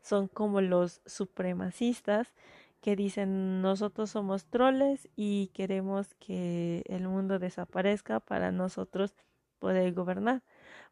son 0.00 0.26
como 0.26 0.62
los 0.62 1.02
supremacistas 1.04 2.32
que 2.80 2.96
dicen 2.96 3.60
nosotros 3.60 4.08
somos 4.08 4.46
troles 4.46 5.06
y 5.16 5.48
queremos 5.48 6.14
que 6.14 6.82
el 6.86 7.06
mundo 7.08 7.38
desaparezca 7.38 8.20
para 8.20 8.52
nosotros 8.52 9.14
poder 9.58 9.92
gobernar. 9.92 10.42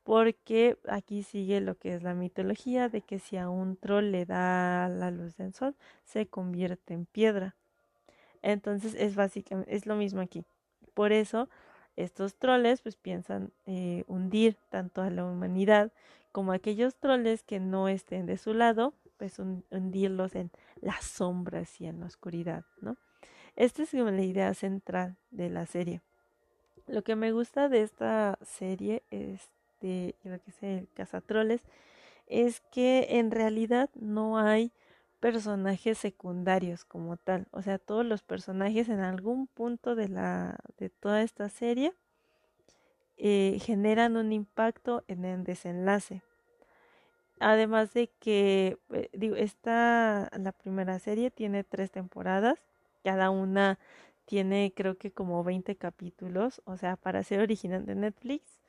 Porque 0.05 0.79
aquí 0.89 1.23
sigue 1.23 1.61
lo 1.61 1.77
que 1.77 1.95
es 1.95 2.03
la 2.03 2.15
mitología 2.15 2.89
de 2.89 3.03
que 3.03 3.19
si 3.19 3.37
a 3.37 3.49
un 3.49 3.77
troll 3.77 4.11
le 4.11 4.27
da 4.27 4.89
la 4.89 5.11
luz 5.11 5.37
del 5.37 5.55
sol, 5.55 5.77
se 6.05 6.27
convierte 6.27 6.95
en 6.95 7.07
piedra. 7.07 7.55
Entonces 8.43 8.95
es 8.95 9.15
básicamente, 9.15 9.75
es 9.75 9.87
lo 9.87 9.95
mismo 9.95 10.21
aquí. 10.21 10.45
Por 10.95 11.13
eso 11.13 11.49
estos 11.97 12.35
troles 12.35 12.81
pues 12.81 12.97
piensan 12.97 13.53
eh, 13.67 14.05
hundir 14.09 14.57
tanto 14.71 15.03
a 15.03 15.11
la 15.11 15.25
humanidad 15.25 15.93
como 16.33 16.53
a 16.53 16.57
aquellos 16.57 16.97
troles 16.97 17.43
que 17.43 17.61
no 17.61 17.89
estén 17.89 18.27
de 18.27 18.39
su 18.39 18.55
lado, 18.55 18.95
pues 19.19 19.39
hundirlos 19.39 20.35
en 20.35 20.51
las 20.81 21.05
sombras 21.05 21.81
y 21.81 21.87
en 21.87 22.01
la 22.01 22.07
oscuridad, 22.07 22.65
¿no? 22.81 22.97
Esta 23.55 23.83
es 23.83 23.93
la 23.93 24.23
idea 24.23 24.55
central 24.55 25.17
de 25.31 25.51
la 25.51 25.67
serie. 25.67 26.01
Lo 26.87 27.03
que 27.03 27.17
me 27.17 27.33
gusta 27.33 27.69
de 27.69 27.83
esta 27.83 28.39
serie, 28.43 29.03
este, 29.83 30.15
lo 30.25 30.41
que 30.41 30.51
es 30.51 30.63
el 30.63 30.89
Cazatroles, 30.95 31.63
es 32.27 32.61
que 32.73 33.19
en 33.19 33.31
realidad 33.31 33.91
no 33.95 34.39
hay 34.39 34.73
personajes 35.21 35.99
secundarios 35.99 36.85
como 36.85 37.17
tal. 37.17 37.47
O 37.51 37.63
sea, 37.63 37.79
todos 37.79 38.05
los 38.05 38.23
personajes 38.23 38.89
en 38.89 39.01
algún 39.01 39.47
punto 39.47 39.95
de, 39.95 40.09
la, 40.09 40.59
de 40.79 40.89
toda 40.89 41.23
esta 41.23 41.49
serie 41.49 41.93
eh, 43.19 43.59
generan 43.61 44.17
un 44.17 44.33
impacto 44.33 45.05
en 45.09 45.25
el 45.25 45.45
desenlace. 45.45 46.23
Además 47.41 47.93
de 47.93 48.09
que, 48.21 48.79
eh, 48.91 49.11
digo, 49.13 49.37
esta, 49.37 50.31
la 50.39 50.53
primera 50.53 50.99
serie 50.99 51.31
tiene 51.31 51.65
tres 51.65 51.91
temporadas, 51.91 52.59
cada 53.03 53.31
una 53.31 53.79
tiene 54.27 54.73
creo 54.75 54.97
que 54.97 55.11
como 55.11 55.43
20 55.43 55.77
capítulos, 55.77 56.63
o 56.65 56.77
sea, 56.77 56.97
para 56.97 57.25
ser 57.25 57.41
original 57.41 57.85
de 57.85 57.97
Netflix, 57.97 58.62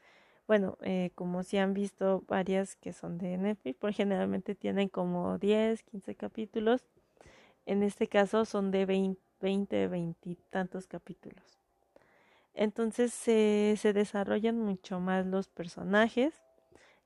bueno, 0.47 0.77
eh, 0.81 1.11
como 1.15 1.43
si 1.43 1.57
han 1.57 1.73
visto 1.73 2.23
varias 2.27 2.75
que 2.75 2.93
son 2.93 3.17
de 3.17 3.37
Netflix, 3.37 3.77
por 3.77 3.93
generalmente 3.93 4.55
tienen 4.55 4.89
como 4.89 5.37
10, 5.37 5.83
15 5.83 6.15
capítulos. 6.15 6.83
En 7.65 7.83
este 7.83 8.07
caso 8.07 8.45
son 8.45 8.71
de 8.71 8.85
20, 8.85 9.87
20, 9.87 10.37
tantos 10.49 10.87
capítulos. 10.87 11.59
Entonces 12.53 13.13
se, 13.13 13.75
se 13.77 13.93
desarrollan 13.93 14.59
mucho 14.59 14.99
más 14.99 15.25
los 15.25 15.47
personajes. 15.47 16.33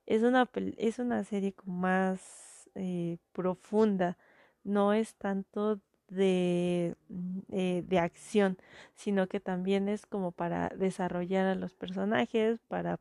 Es 0.06 0.22
una, 0.22 0.48
es 0.78 0.98
una 0.98 1.24
serie 1.24 1.54
más 1.64 2.70
eh, 2.74 3.18
profunda. 3.32 4.18
No 4.64 4.92
es 4.92 5.14
tanto 5.14 5.80
de, 6.08 6.96
mm, 7.08 7.38
eh, 7.50 7.84
de 7.86 7.98
acción, 7.98 8.58
sino 8.94 9.26
que 9.28 9.40
también 9.40 9.88
es 9.88 10.06
como 10.06 10.32
para 10.32 10.70
desarrollar 10.70 11.46
a 11.46 11.54
los 11.54 11.74
personajes, 11.74 12.60
para 12.68 12.98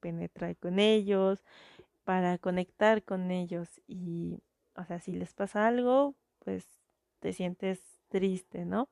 penetrar 0.00 0.56
con 0.56 0.78
ellos, 0.78 1.42
para 2.04 2.38
conectar 2.38 3.02
con 3.02 3.30
ellos 3.30 3.80
y, 3.86 4.40
o 4.76 4.84
sea, 4.84 5.00
si 5.00 5.12
les 5.12 5.32
pasa 5.34 5.66
algo, 5.66 6.14
pues 6.40 6.64
te 7.20 7.32
sientes 7.32 7.80
triste, 8.08 8.64
¿no? 8.64 8.88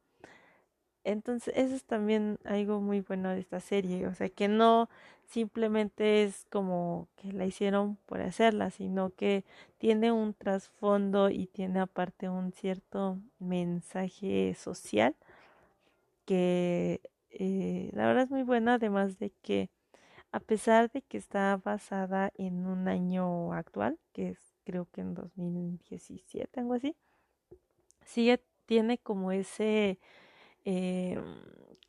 Entonces, 1.04 1.52
eso 1.56 1.74
es 1.74 1.84
también 1.84 2.38
algo 2.44 2.80
muy 2.80 3.00
bueno 3.00 3.30
de 3.30 3.40
esta 3.40 3.60
serie, 3.60 4.06
o 4.06 4.14
sea, 4.14 4.28
que 4.28 4.48
no 4.48 4.88
simplemente 5.26 6.22
es 6.22 6.46
como 6.50 7.08
que 7.16 7.32
la 7.32 7.44
hicieron 7.46 7.96
por 8.06 8.20
hacerla, 8.20 8.70
sino 8.70 9.10
que 9.10 9.44
tiene 9.78 10.12
un 10.12 10.34
trasfondo 10.34 11.28
y 11.30 11.46
tiene 11.48 11.80
aparte 11.80 12.28
un 12.28 12.52
cierto 12.52 13.18
mensaje 13.40 14.54
social 14.54 15.16
que 16.24 17.00
eh, 17.30 17.90
la 17.94 18.06
verdad 18.06 18.24
es 18.24 18.30
muy 18.30 18.42
buena, 18.42 18.74
además 18.74 19.18
de 19.18 19.30
que 19.42 19.70
a 20.32 20.40
pesar 20.40 20.90
de 20.90 21.02
que 21.02 21.18
está 21.18 21.60
basada 21.62 22.32
en 22.36 22.66
un 22.66 22.88
año 22.88 23.52
actual, 23.52 23.98
que 24.12 24.30
es 24.30 24.52
creo 24.64 24.88
que 24.90 25.02
en 25.02 25.14
2017, 25.14 26.60
algo 26.60 26.74
así, 26.74 26.96
sigue, 28.04 28.42
tiene 28.66 28.98
como 28.98 29.32
ese, 29.32 29.98
eh, 30.64 31.20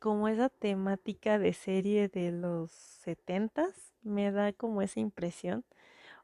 como 0.00 0.28
esa 0.28 0.48
temática 0.50 1.38
de 1.38 1.52
serie 1.52 2.08
de 2.08 2.32
los 2.32 2.70
setentas, 2.70 3.94
me 4.02 4.30
da 4.30 4.52
como 4.52 4.82
esa 4.82 5.00
impresión, 5.00 5.64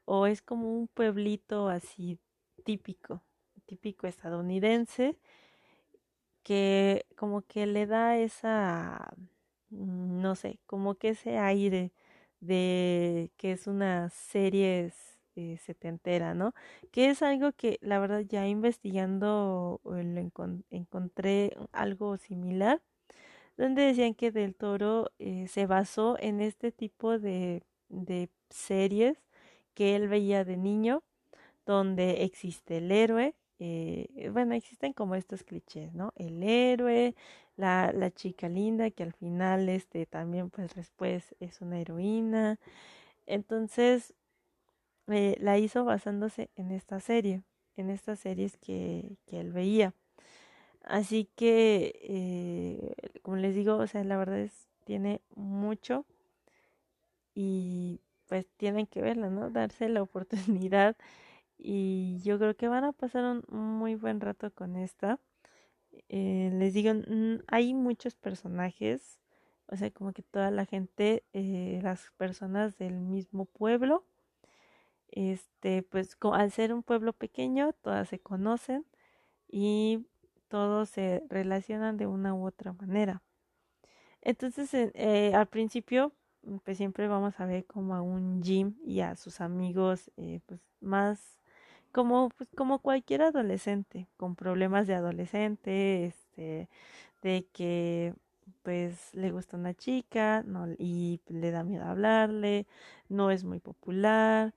o 0.05 0.27
es 0.27 0.41
como 0.41 0.77
un 0.77 0.87
pueblito 0.87 1.69
así 1.69 2.19
típico, 2.63 3.23
típico 3.65 4.07
estadounidense, 4.07 5.17
que 6.43 7.05
como 7.15 7.41
que 7.43 7.65
le 7.65 7.87
da 7.87 8.17
esa, 8.17 9.13
no 9.69 10.35
sé, 10.35 10.59
como 10.65 10.95
que 10.95 11.09
ese 11.09 11.37
aire 11.37 11.91
de 12.41 13.31
que 13.37 13.53
es 13.53 13.67
una 13.67 14.09
serie 14.09 14.91
eh, 15.35 15.57
setentera, 15.59 16.33
¿no? 16.33 16.53
Que 16.91 17.09
es 17.09 17.21
algo 17.21 17.53
que 17.53 17.79
la 17.81 17.99
verdad 17.99 18.21
ya 18.21 18.47
investigando 18.47 19.81
encontré 20.71 21.55
algo 21.71 22.17
similar, 22.17 22.81
donde 23.57 23.83
decían 23.83 24.15
que 24.15 24.31
Del 24.31 24.55
Toro 24.55 25.11
eh, 25.19 25.47
se 25.47 25.67
basó 25.67 26.17
en 26.19 26.41
este 26.41 26.71
tipo 26.71 27.19
de, 27.19 27.63
de 27.89 28.29
series 28.49 29.17
que 29.73 29.95
él 29.95 30.07
veía 30.09 30.43
de 30.45 30.57
niño, 30.57 31.03
donde 31.65 32.23
existe 32.23 32.77
el 32.79 32.91
héroe, 32.91 33.35
eh, 33.63 34.29
bueno, 34.33 34.55
existen 34.55 34.91
como 34.91 35.13
estos 35.13 35.43
clichés, 35.43 35.93
¿no? 35.93 36.13
El 36.15 36.41
héroe, 36.41 37.15
la, 37.57 37.91
la, 37.93 38.09
chica 38.09 38.49
linda 38.49 38.89
que 38.89 39.03
al 39.03 39.13
final 39.13 39.69
este 39.69 40.07
también 40.07 40.49
pues 40.49 40.73
después 40.73 41.35
es 41.39 41.61
una 41.61 41.79
heroína. 41.79 42.59
Entonces 43.27 44.15
eh, 45.07 45.37
la 45.39 45.59
hizo 45.59 45.85
basándose 45.85 46.49
en 46.55 46.71
esta 46.71 46.99
serie, 46.99 47.43
en 47.77 47.91
estas 47.91 48.19
series 48.19 48.57
que, 48.57 49.17
que 49.27 49.39
él 49.41 49.51
veía. 49.51 49.93
Así 50.83 51.29
que, 51.35 51.99
eh, 52.01 52.95
como 53.21 53.37
les 53.37 53.53
digo, 53.55 53.75
o 53.77 53.87
sea, 53.87 54.03
la 54.03 54.17
verdad 54.17 54.39
es, 54.39 54.67
tiene 54.85 55.21
mucho 55.35 56.05
y 57.35 58.01
pues 58.27 58.47
tienen 58.57 58.87
que 58.87 59.01
verla, 59.01 59.29
¿no? 59.29 59.51
Darse 59.51 59.89
la 59.89 60.01
oportunidad 60.01 60.95
y 61.63 62.19
yo 62.23 62.39
creo 62.39 62.55
que 62.55 62.67
van 62.67 62.83
a 62.83 62.91
pasar 62.91 63.23
un 63.23 63.77
muy 63.77 63.93
buen 63.93 64.19
rato 64.19 64.51
con 64.51 64.75
esta. 64.75 65.19
Eh, 66.09 66.49
les 66.53 66.73
digo, 66.73 66.91
hay 67.47 67.73
muchos 67.75 68.15
personajes, 68.15 69.19
o 69.67 69.75
sea, 69.75 69.91
como 69.91 70.11
que 70.11 70.23
toda 70.23 70.49
la 70.49 70.65
gente, 70.65 71.23
eh, 71.33 71.79
las 71.83 72.11
personas 72.17 72.77
del 72.79 72.99
mismo 72.99 73.45
pueblo, 73.45 74.05
este, 75.09 75.83
pues 75.83 76.17
al 76.21 76.51
ser 76.51 76.73
un 76.73 76.81
pueblo 76.81 77.13
pequeño, 77.13 77.73
todas 77.73 78.09
se 78.09 78.19
conocen 78.19 78.85
y 79.47 80.07
todos 80.47 80.89
se 80.89 81.23
relacionan 81.29 81.97
de 81.97 82.07
una 82.07 82.33
u 82.33 82.47
otra 82.47 82.73
manera. 82.73 83.21
Entonces, 84.21 84.69
eh, 84.73 85.33
al 85.35 85.47
principio, 85.47 86.13
pues 86.63 86.77
siempre 86.77 87.07
vamos 87.07 87.39
a 87.39 87.45
ver 87.45 87.65
como 87.65 87.93
a 87.93 88.01
un 88.01 88.41
Jim 88.41 88.75
y 88.83 89.01
a 89.01 89.15
sus 89.15 89.41
amigos, 89.41 90.11
pues 90.47 90.61
más 90.79 91.40
como, 91.91 92.29
pues, 92.37 92.49
como 92.55 92.79
cualquier 92.79 93.23
adolescente, 93.23 94.07
con 94.17 94.35
problemas 94.35 94.87
de 94.87 94.95
adolescente, 94.95 96.05
este, 96.05 96.69
de 97.21 97.47
que 97.53 98.13
pues 98.63 99.13
le 99.13 99.31
gusta 99.31 99.57
una 99.57 99.73
chica 99.73 100.43
y 100.77 101.21
le 101.27 101.51
da 101.51 101.63
miedo 101.63 101.85
hablarle, 101.85 102.67
no 103.09 103.31
es 103.31 103.43
muy 103.43 103.59
popular. 103.59 104.53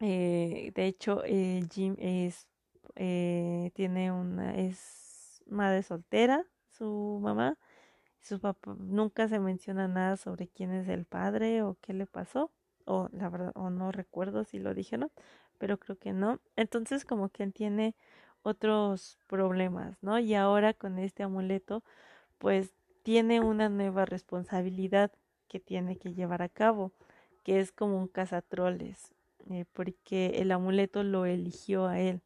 Eh, 0.00 0.72
de 0.74 0.86
hecho, 0.86 1.22
eh, 1.24 1.62
Jim 1.70 1.96
es, 1.98 2.48
eh, 2.96 3.70
tiene 3.74 4.10
una, 4.12 4.56
es 4.56 5.42
madre 5.46 5.82
soltera, 5.82 6.44
su 6.70 7.20
mamá, 7.22 7.56
su 8.20 8.40
papá, 8.40 8.76
nunca 8.78 9.28
se 9.28 9.38
menciona 9.40 9.88
nada 9.88 10.16
sobre 10.16 10.48
quién 10.48 10.72
es 10.72 10.88
el 10.88 11.04
padre 11.04 11.62
o 11.62 11.76
qué 11.80 11.92
le 11.94 12.06
pasó, 12.06 12.50
o 12.84 13.08
la 13.12 13.28
verdad, 13.30 13.52
o 13.54 13.70
no 13.70 13.92
recuerdo 13.92 14.44
si 14.44 14.58
lo 14.58 14.74
dijeron, 14.74 15.10
pero 15.62 15.78
creo 15.78 15.96
que 15.96 16.12
no. 16.12 16.40
Entonces 16.56 17.04
como 17.04 17.28
que 17.28 17.46
tiene 17.46 17.94
otros 18.42 19.20
problemas, 19.28 19.96
¿no? 20.02 20.18
Y 20.18 20.34
ahora 20.34 20.74
con 20.74 20.98
este 20.98 21.22
amuleto, 21.22 21.84
pues 22.38 22.74
tiene 23.04 23.38
una 23.38 23.68
nueva 23.68 24.04
responsabilidad 24.04 25.12
que 25.46 25.60
tiene 25.60 25.98
que 25.98 26.14
llevar 26.14 26.42
a 26.42 26.48
cabo, 26.48 26.90
que 27.44 27.60
es 27.60 27.70
como 27.70 27.96
un 27.96 28.08
cazatroles, 28.08 29.14
eh, 29.50 29.64
porque 29.72 30.40
el 30.40 30.50
amuleto 30.50 31.04
lo 31.04 31.26
eligió 31.26 31.86
a 31.86 32.00
él 32.00 32.22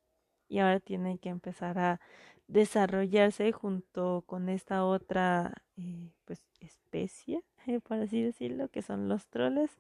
y 0.48 0.60
ahora 0.60 0.80
tiene 0.80 1.18
que 1.18 1.28
empezar 1.28 1.78
a 1.78 2.00
desarrollarse 2.48 3.52
junto 3.52 4.24
con 4.24 4.48
esta 4.48 4.82
otra 4.82 5.52
eh, 5.76 6.08
pues 6.24 6.42
especie, 6.60 7.42
por 7.86 7.98
así 7.98 8.22
decirlo, 8.22 8.68
que 8.68 8.80
son 8.80 9.10
los 9.10 9.26
troles, 9.26 9.76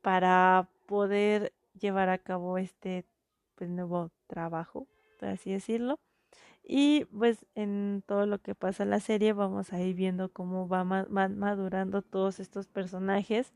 para 0.00 0.68
poder 0.86 1.52
llevar 1.78 2.08
a 2.08 2.18
cabo 2.18 2.58
este 2.58 3.04
pues, 3.54 3.70
nuevo 3.70 4.10
trabajo, 4.26 4.86
por 5.18 5.28
así 5.28 5.52
decirlo. 5.52 6.00
Y 6.66 7.04
pues 7.06 7.44
en 7.54 8.02
todo 8.06 8.26
lo 8.26 8.38
que 8.40 8.54
pasa 8.54 8.84
en 8.84 8.90
la 8.90 9.00
serie 9.00 9.34
vamos 9.34 9.72
a 9.72 9.80
ir 9.80 9.94
viendo 9.94 10.30
cómo 10.32 10.66
va 10.66 10.84
madurando 10.84 12.00
todos 12.00 12.40
estos 12.40 12.68
personajes 12.68 13.52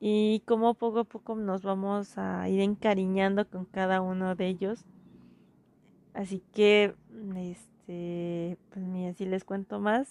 y 0.00 0.42
cómo 0.46 0.74
poco 0.74 1.00
a 1.00 1.04
poco 1.04 1.36
nos 1.36 1.62
vamos 1.62 2.18
a 2.18 2.48
ir 2.48 2.60
encariñando 2.60 3.48
con 3.48 3.64
cada 3.64 4.00
uno 4.00 4.34
de 4.34 4.48
ellos. 4.48 4.84
Así 6.14 6.42
que, 6.52 6.94
este, 7.36 8.58
pues 8.70 8.84
mira, 8.84 9.12
si 9.14 9.24
les 9.24 9.44
cuento 9.44 9.78
más, 9.78 10.08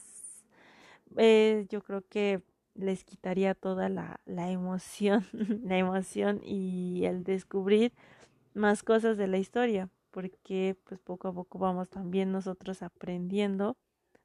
eh, 1.17 1.65
yo 1.69 1.81
creo 1.81 2.03
que 2.07 2.41
les 2.77 3.03
quitaría 3.03 3.53
toda 3.55 3.89
la, 3.89 4.19
la 4.25 4.49
emoción, 4.49 5.25
la 5.63 5.77
emoción 5.77 6.41
y 6.43 7.05
el 7.05 7.23
descubrir 7.23 7.93
más 8.53 8.83
cosas 8.83 9.17
de 9.17 9.27
la 9.27 9.37
historia, 9.37 9.89
porque 10.11 10.77
pues 10.85 10.99
poco 10.99 11.27
a 11.27 11.33
poco 11.33 11.59
vamos 11.59 11.89
también 11.89 12.31
nosotros 12.31 12.81
aprendiendo 12.81 13.77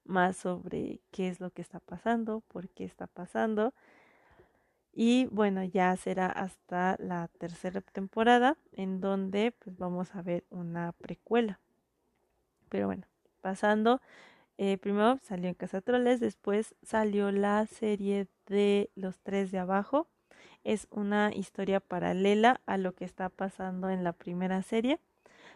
más 0.05 0.37
sobre 0.37 1.01
qué 1.11 1.29
es 1.29 1.41
lo 1.41 1.51
que 1.51 1.63
está 1.63 1.81
pasando, 1.81 2.41
por 2.49 2.69
qué 2.69 2.85
está 2.85 3.07
pasando. 3.07 3.75
Y 4.95 5.27
bueno, 5.27 5.65
ya 5.65 5.97
será 5.97 6.27
hasta 6.27 6.97
la 6.99 7.29
tercera 7.39 7.81
temporada 7.81 8.57
en 8.73 9.01
donde 9.01 9.53
pues 9.53 9.77
vamos 9.79 10.15
a 10.15 10.23
ver 10.23 10.45
una 10.51 10.93
precuela. 10.93 11.61
Pero 12.69 12.87
bueno, 12.87 13.07
pasando, 13.41 14.01
eh, 14.65 14.79
primero 14.79 15.19
salió 15.25 15.49
en 15.49 15.55
Casa 15.55 15.81
Troles, 15.81 16.21
después 16.21 16.77
salió 16.85 17.33
la 17.33 17.67
serie 17.67 18.29
de 18.47 18.93
Los 18.95 19.19
Tres 19.19 19.51
de 19.51 19.59
Abajo. 19.59 20.07
Es 20.63 20.87
una 20.93 21.35
historia 21.35 21.81
paralela 21.81 22.61
a 22.65 22.79
lo 22.79 22.95
que 22.95 23.05
está 23.05 23.29
pasando 23.29 23.91
en 23.91 24.05
la 24.05 24.13
primera 24.13 24.63
serie, 24.63 25.01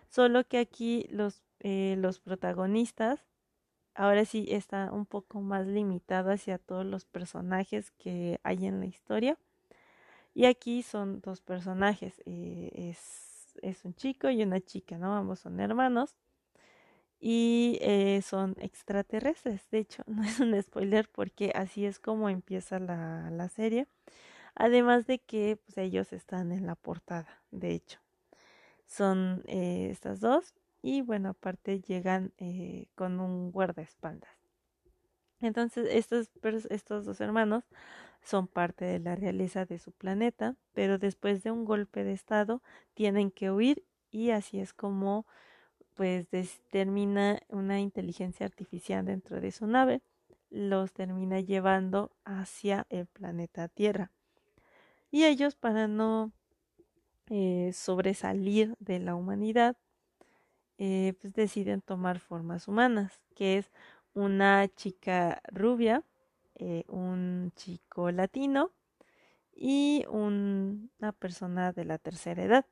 solo 0.08 0.42
que 0.42 0.58
aquí 0.58 1.06
los, 1.08 1.44
eh, 1.60 1.94
los 1.98 2.18
protagonistas 2.18 3.24
ahora 3.94 4.24
sí 4.24 4.46
está 4.48 4.90
un 4.90 5.06
poco 5.06 5.40
más 5.40 5.68
limitado 5.68 6.32
hacia 6.32 6.58
todos 6.58 6.84
los 6.84 7.04
personajes 7.04 7.92
que 7.92 8.40
hay 8.42 8.66
en 8.66 8.80
la 8.80 8.86
historia. 8.86 9.38
Y 10.34 10.46
aquí 10.46 10.82
son 10.82 11.20
dos 11.20 11.40
personajes, 11.40 12.20
eh, 12.26 12.72
es, 12.74 13.56
es, 13.62 13.84
un 13.84 13.94
chico 13.94 14.30
y 14.30 14.42
una 14.42 14.60
chica, 14.60 14.98
¿no? 14.98 15.14
Ambos 15.14 15.38
son 15.38 15.60
hermanos 15.60 16.16
y 17.20 17.78
eh, 17.80 18.20
son 18.22 18.56
extraterrestres. 18.60 19.68
De 19.70 19.78
hecho, 19.78 20.02
no 20.06 20.24
es 20.24 20.40
un 20.40 20.60
spoiler 20.62 21.08
porque 21.08 21.52
así 21.54 21.86
es 21.86 21.98
como 21.98 22.28
empieza 22.28 22.78
la, 22.78 23.30
la 23.30 23.48
serie. 23.48 23.86
Además 24.54 25.06
de 25.06 25.18
que 25.18 25.58
pues, 25.64 25.78
ellos 25.78 26.12
están 26.12 26.52
en 26.52 26.66
la 26.66 26.76
portada, 26.76 27.42
de 27.50 27.72
hecho. 27.72 28.00
Son 28.86 29.42
eh, 29.46 29.88
estas 29.90 30.20
dos 30.20 30.54
y 30.82 31.02
bueno, 31.02 31.30
aparte 31.30 31.80
llegan 31.80 32.32
eh, 32.38 32.86
con 32.94 33.20
un 33.20 33.50
guardaespaldas. 33.52 34.30
Entonces, 35.40 35.88
estos, 35.90 36.30
estos 36.70 37.04
dos 37.04 37.20
hermanos 37.20 37.64
son 38.22 38.48
parte 38.48 38.84
de 38.84 38.98
la 38.98 39.16
realeza 39.16 39.66
de 39.66 39.78
su 39.78 39.92
planeta, 39.92 40.56
pero 40.72 40.98
después 40.98 41.42
de 41.42 41.50
un 41.50 41.64
golpe 41.64 42.04
de 42.04 42.12
estado 42.12 42.62
tienen 42.94 43.30
que 43.30 43.50
huir 43.50 43.84
y 44.10 44.30
así 44.30 44.60
es 44.60 44.72
como 44.72 45.26
pues 45.96 46.60
termina 46.70 47.40
una 47.48 47.80
inteligencia 47.80 48.46
artificial 48.46 49.04
dentro 49.04 49.40
de 49.40 49.50
su 49.50 49.66
nave, 49.66 50.02
los 50.50 50.92
termina 50.92 51.40
llevando 51.40 52.12
hacia 52.24 52.86
el 52.90 53.06
planeta 53.06 53.68
Tierra. 53.68 54.12
Y 55.10 55.24
ellos 55.24 55.56
para 55.56 55.88
no 55.88 56.32
eh, 57.28 57.72
sobresalir 57.72 58.76
de 58.78 59.00
la 59.00 59.14
humanidad, 59.14 59.76
eh, 60.78 61.14
pues 61.20 61.32
deciden 61.32 61.80
tomar 61.80 62.20
formas 62.20 62.68
humanas, 62.68 63.22
que 63.34 63.56
es 63.56 63.72
una 64.12 64.68
chica 64.68 65.40
rubia, 65.48 66.04
eh, 66.54 66.84
un 66.88 67.52
chico 67.56 68.10
latino 68.10 68.70
y 69.54 70.04
una 70.08 71.12
persona 71.18 71.72
de 71.72 71.86
la 71.86 71.96
tercera 71.96 72.42
edad. 72.44 72.66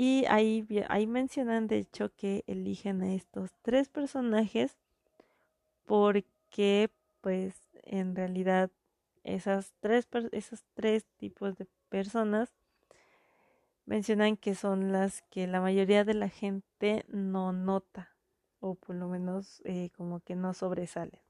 Y 0.00 0.26
ahí, 0.28 0.64
ahí 0.90 1.08
mencionan 1.08 1.66
de 1.66 1.78
hecho 1.78 2.14
que 2.14 2.44
eligen 2.46 3.02
a 3.02 3.12
estos 3.14 3.50
tres 3.62 3.88
personajes 3.88 4.78
porque 5.86 6.88
pues 7.20 7.56
en 7.82 8.14
realidad 8.14 8.70
esas 9.24 9.74
tres, 9.80 10.06
esos 10.30 10.62
tres 10.74 11.04
tipos 11.16 11.56
de 11.58 11.66
personas 11.88 12.54
mencionan 13.86 14.36
que 14.36 14.54
son 14.54 14.92
las 14.92 15.22
que 15.22 15.48
la 15.48 15.60
mayoría 15.60 16.04
de 16.04 16.14
la 16.14 16.28
gente 16.28 17.04
no 17.08 17.52
nota 17.52 18.14
o 18.60 18.76
por 18.76 18.94
lo 18.94 19.08
menos 19.08 19.62
eh, 19.64 19.90
como 19.96 20.20
que 20.20 20.36
no 20.36 20.54
sobresalen. 20.54 21.20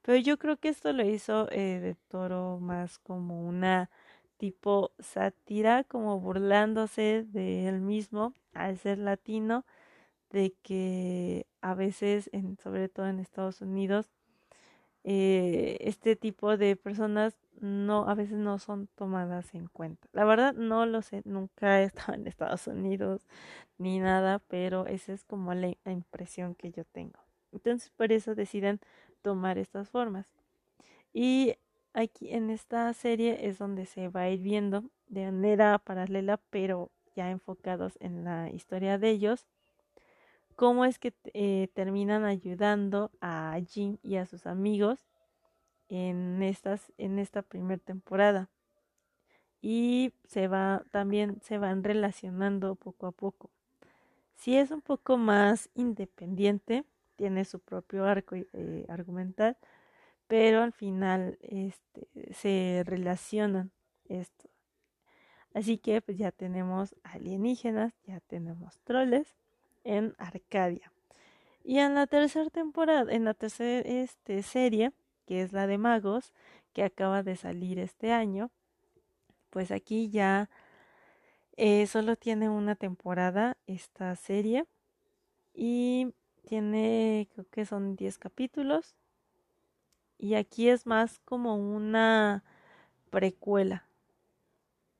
Pero 0.00 0.16
yo 0.16 0.38
creo 0.38 0.56
que 0.56 0.70
esto 0.70 0.94
lo 0.94 1.04
hizo 1.04 1.46
eh, 1.52 1.78
de 1.78 1.94
Toro 2.08 2.58
más 2.58 2.98
como 3.00 3.46
una 3.46 3.90
tipo 4.38 4.92
sátira, 4.98 5.84
como 5.84 6.20
burlándose 6.20 7.26
de 7.28 7.68
él 7.68 7.80
mismo 7.80 8.32
al 8.54 8.78
ser 8.78 8.98
latino, 8.98 9.66
de 10.30 10.54
que 10.62 11.46
a 11.60 11.74
veces, 11.74 12.30
en, 12.32 12.58
sobre 12.58 12.88
todo 12.88 13.08
en 13.08 13.18
Estados 13.18 13.60
Unidos, 13.60 14.10
eh, 15.04 15.78
este 15.80 16.16
tipo 16.16 16.56
de 16.56 16.76
personas 16.76 17.36
no 17.60 18.08
a 18.08 18.14
veces 18.14 18.38
no 18.38 18.58
son 18.58 18.88
tomadas 18.94 19.54
en 19.54 19.66
cuenta. 19.68 20.08
La 20.12 20.24
verdad 20.24 20.54
no 20.54 20.86
lo 20.86 21.02
sé, 21.02 21.22
nunca 21.24 21.80
he 21.80 21.84
estado 21.84 22.14
en 22.14 22.26
Estados 22.26 22.66
Unidos 22.66 23.26
ni 23.78 23.98
nada, 24.00 24.40
pero 24.48 24.86
esa 24.86 25.12
es 25.12 25.24
como 25.24 25.54
la 25.54 25.74
impresión 25.86 26.54
que 26.54 26.70
yo 26.70 26.84
tengo. 26.84 27.20
Entonces 27.52 27.90
por 27.90 28.12
eso 28.12 28.34
deciden 28.34 28.80
tomar 29.22 29.58
estas 29.58 29.88
formas. 29.88 30.26
Y 31.12 31.56
aquí 31.98 32.32
en 32.32 32.50
esta 32.50 32.92
serie 32.94 33.48
es 33.48 33.58
donde 33.58 33.86
se 33.86 34.08
va 34.08 34.22
a 34.22 34.30
ir 34.30 34.40
viendo 34.40 34.84
de 35.08 35.24
manera 35.26 35.78
paralela, 35.78 36.38
pero 36.50 36.90
ya 37.14 37.30
enfocados 37.30 37.98
en 38.00 38.24
la 38.24 38.50
historia 38.50 38.98
de 38.98 39.10
ellos, 39.10 39.46
cómo 40.54 40.84
es 40.84 40.98
que 40.98 41.12
eh, 41.34 41.68
terminan 41.74 42.24
ayudando 42.24 43.10
a 43.20 43.58
Jim 43.66 43.98
y 44.02 44.16
a 44.16 44.26
sus 44.26 44.46
amigos 44.46 45.06
en 45.88 46.42
estas 46.42 46.92
en 46.98 47.18
esta 47.18 47.42
primera 47.42 47.82
temporada. 47.82 48.48
Y 49.60 50.12
se 50.26 50.46
va 50.46 50.84
también 50.92 51.40
se 51.42 51.58
van 51.58 51.82
relacionando 51.82 52.76
poco 52.76 53.06
a 53.06 53.12
poco. 53.12 53.50
Si 54.36 54.56
es 54.56 54.70
un 54.70 54.82
poco 54.82 55.16
más 55.16 55.68
independiente 55.74 56.84
tiene 57.16 57.44
su 57.44 57.58
propio 57.58 58.04
arco 58.04 58.36
eh, 58.36 58.86
argumental 58.88 59.56
pero 60.28 60.62
al 60.62 60.72
final 60.72 61.38
este, 61.40 62.06
se 62.32 62.84
relacionan 62.86 63.72
esto. 64.08 64.48
Así 65.54 65.78
que 65.78 66.00
pues 66.02 66.18
ya 66.18 66.30
tenemos 66.30 66.94
alienígenas, 67.02 67.94
ya 68.04 68.20
tenemos 68.20 68.78
troles 68.84 69.34
en 69.82 70.14
Arcadia. 70.18 70.92
Y 71.64 71.78
en 71.78 71.94
la 71.94 72.06
tercera 72.06 72.48
temporada, 72.50 73.12
en 73.12 73.24
la 73.24 73.34
tercera 73.34 73.80
este, 73.88 74.42
serie, 74.42 74.92
que 75.26 75.42
es 75.42 75.52
la 75.52 75.66
de 75.66 75.78
magos, 75.78 76.32
que 76.74 76.84
acaba 76.84 77.22
de 77.22 77.34
salir 77.34 77.78
este 77.78 78.12
año, 78.12 78.50
pues 79.50 79.70
aquí 79.70 80.10
ya 80.10 80.50
eh, 81.56 81.86
solo 81.86 82.16
tiene 82.16 82.48
una 82.50 82.76
temporada 82.76 83.56
esta 83.66 84.14
serie 84.16 84.66
y 85.54 86.14
tiene, 86.46 87.28
creo 87.32 87.46
que 87.50 87.64
son 87.64 87.96
10 87.96 88.18
capítulos 88.18 88.94
y 90.18 90.34
aquí 90.34 90.68
es 90.68 90.86
más 90.86 91.20
como 91.20 91.56
una 91.56 92.44
precuela. 93.10 93.84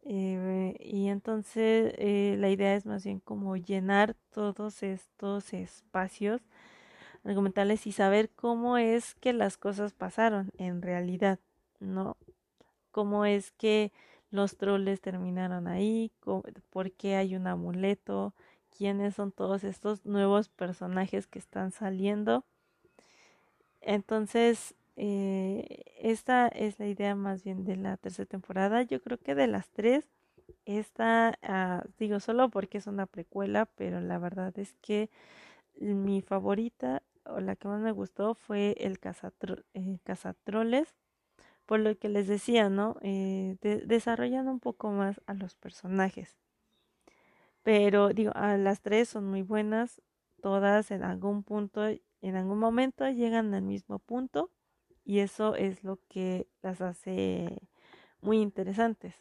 Eh, 0.04 0.76
y 0.80 1.08
entonces 1.08 1.92
eh, 1.98 2.36
la 2.38 2.48
idea 2.48 2.74
es 2.74 2.86
más 2.86 3.04
bien 3.04 3.20
como 3.20 3.56
llenar 3.56 4.16
todos 4.32 4.82
estos 4.82 5.52
espacios 5.52 6.40
argumentales 7.24 7.86
y 7.86 7.92
saber 7.92 8.30
cómo 8.30 8.78
es 8.78 9.14
que 9.16 9.32
las 9.32 9.58
cosas 9.58 9.92
pasaron 9.92 10.50
en 10.56 10.80
realidad, 10.82 11.38
¿no? 11.80 12.16
Cómo 12.90 13.26
es 13.26 13.52
que 13.52 13.92
los 14.30 14.56
troles 14.56 15.00
terminaron 15.00 15.68
ahí, 15.68 16.10
por 16.70 16.92
qué 16.92 17.16
hay 17.16 17.36
un 17.36 17.46
amuleto, 17.46 18.34
quiénes 18.76 19.14
son 19.14 19.32
todos 19.32 19.64
estos 19.64 20.06
nuevos 20.06 20.48
personajes 20.48 21.26
que 21.26 21.38
están 21.38 21.72
saliendo. 21.72 22.44
Entonces, 23.80 24.74
eh, 25.00 25.84
esta 26.00 26.48
es 26.48 26.80
la 26.80 26.88
idea 26.88 27.14
más 27.14 27.44
bien 27.44 27.64
de 27.64 27.76
la 27.76 27.96
tercera 27.96 28.26
temporada. 28.26 28.82
Yo 28.82 29.00
creo 29.00 29.18
que 29.18 29.36
de 29.36 29.46
las 29.46 29.70
tres, 29.70 30.08
esta, 30.64 31.38
ah, 31.42 31.84
digo 31.98 32.18
solo 32.20 32.50
porque 32.50 32.78
es 32.78 32.88
una 32.88 33.06
precuela, 33.06 33.66
pero 33.66 34.00
la 34.00 34.18
verdad 34.18 34.58
es 34.58 34.74
que 34.82 35.08
mi 35.76 36.20
favorita 36.20 37.02
o 37.24 37.40
la 37.40 37.56
que 37.56 37.68
más 37.68 37.80
me 37.80 37.92
gustó 37.92 38.34
fue 38.34 38.74
el 38.80 38.98
eh, 39.74 39.98
Cazatroles, 40.02 40.94
por 41.66 41.80
lo 41.80 41.96
que 41.96 42.08
les 42.08 42.26
decía, 42.26 42.68
¿no? 42.68 42.96
Eh, 43.02 43.56
desarrollan 43.86 44.48
un 44.48 44.60
poco 44.60 44.90
más 44.90 45.20
a 45.26 45.34
los 45.34 45.54
personajes. 45.54 46.36
Pero 47.62 48.08
digo, 48.08 48.32
a 48.34 48.56
las 48.56 48.80
tres 48.80 49.08
son 49.10 49.26
muy 49.26 49.42
buenas, 49.42 50.02
todas 50.42 50.90
en 50.90 51.04
algún 51.04 51.44
punto, 51.44 51.86
en 51.86 52.36
algún 52.36 52.58
momento 52.58 53.08
llegan 53.10 53.54
al 53.54 53.62
mismo 53.62 54.00
punto 54.00 54.50
y 55.08 55.20
eso 55.20 55.54
es 55.54 55.82
lo 55.84 55.98
que 56.10 56.46
las 56.60 56.82
hace 56.82 57.62
muy 58.20 58.42
interesantes. 58.42 59.14